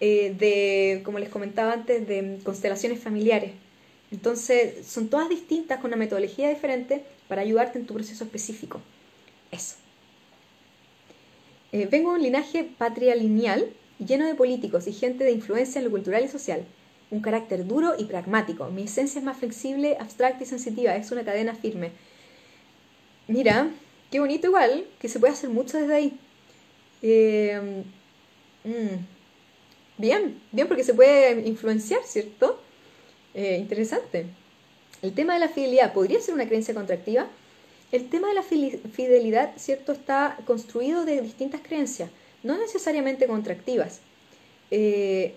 [0.00, 3.52] eh, de, como les comentaba antes, de constelaciones familiares.
[4.10, 8.80] Entonces, son todas distintas con una metodología diferente para ayudarte en tu proceso específico.
[9.52, 9.76] Eso.
[11.72, 15.90] Eh, vengo de un linaje patrilineal lleno de políticos y gente de influencia en lo
[15.90, 16.64] cultural y social.
[17.10, 18.70] Un carácter duro y pragmático.
[18.70, 20.94] Mi esencia es más flexible, abstracta y sensitiva.
[20.94, 21.90] Es una cadena firme.
[23.26, 23.70] Mira,
[24.10, 26.18] qué bonito igual, que se puede hacer mucho desde ahí.
[27.02, 27.84] Eh,
[28.64, 32.60] mm, bien, bien porque se puede influenciar, ¿cierto?
[33.34, 34.26] Eh, interesante.
[35.02, 37.26] El tema de la fidelidad podría ser una creencia contractiva.
[37.92, 42.10] El tema de la fidelidad, ¿cierto?, está construido de distintas creencias,
[42.42, 44.00] no necesariamente contractivas.
[44.70, 45.34] Eh,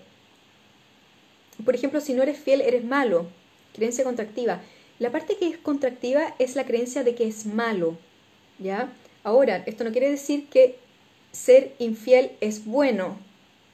[1.62, 3.26] por ejemplo, si no eres fiel, eres malo.
[3.74, 4.62] Creencia contractiva.
[4.98, 7.96] La parte que es contractiva es la creencia de que es malo.
[8.58, 8.92] ¿Ya?
[9.22, 10.76] Ahora, esto no quiere decir que
[11.32, 13.18] ser infiel es bueno.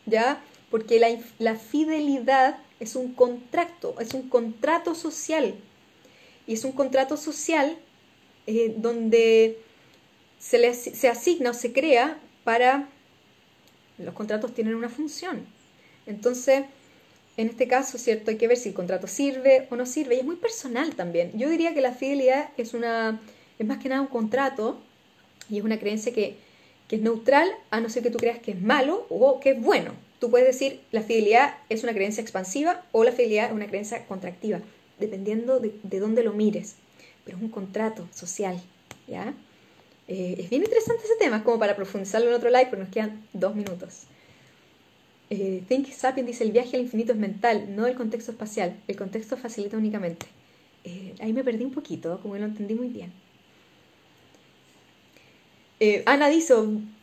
[0.07, 0.43] ¿Ya?
[0.71, 1.09] Porque la,
[1.39, 5.55] la fidelidad es un contrato, es un contrato social.
[6.47, 7.79] Y es un contrato social
[8.47, 9.59] eh, donde
[10.39, 12.89] se, se asigna o se crea para...
[13.99, 15.47] Los contratos tienen una función.
[16.07, 16.65] Entonces,
[17.37, 18.31] en este caso, ¿cierto?
[18.31, 20.17] Hay que ver si el contrato sirve o no sirve.
[20.17, 21.33] Y es muy personal también.
[21.39, 23.21] Yo diría que la fidelidad es una...
[23.59, 24.79] es más que nada un contrato
[25.49, 26.37] y es una creencia que,
[26.89, 29.61] que es neutral a no ser que tú creas que es malo o que es
[29.61, 29.93] bueno.
[30.21, 34.05] Tú puedes decir la fidelidad es una creencia expansiva o la fidelidad es una creencia
[34.07, 34.61] contractiva,
[34.99, 36.77] dependiendo de, dónde lo mires.
[37.25, 38.61] Pero es un contrato social,
[39.09, 39.33] ¿ya?
[40.09, 42.93] Eh, es bien interesante ese tema, es como para profundizarlo en otro live, pero nos
[42.93, 44.03] quedan dos minutos.
[45.31, 48.77] Eh, Think Sapien dice, el viaje al infinito es mental, no el contexto espacial.
[48.89, 50.27] El contexto facilita únicamente.
[50.85, 53.13] Eh, ahí me perdí un poquito, como que lo entendí muy bien.
[55.79, 56.55] Eh, Ana dice,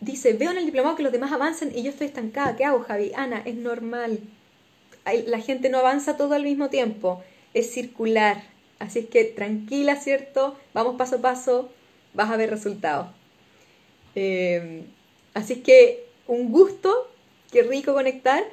[0.01, 2.57] dice, veo en el diplomado que los demás avanzan y yo estoy estancada.
[2.57, 3.11] ¿Qué hago, Javi?
[3.15, 4.19] Ana, es normal.
[5.25, 7.23] la gente no avanza todo al mismo tiempo.
[7.53, 8.43] Es circular.
[8.79, 10.55] Así es que tranquila, ¿cierto?
[10.73, 11.69] Vamos paso a paso,
[12.13, 13.07] vas a ver resultados.
[15.33, 17.09] Así es que un gusto,
[17.51, 18.43] qué rico conectar.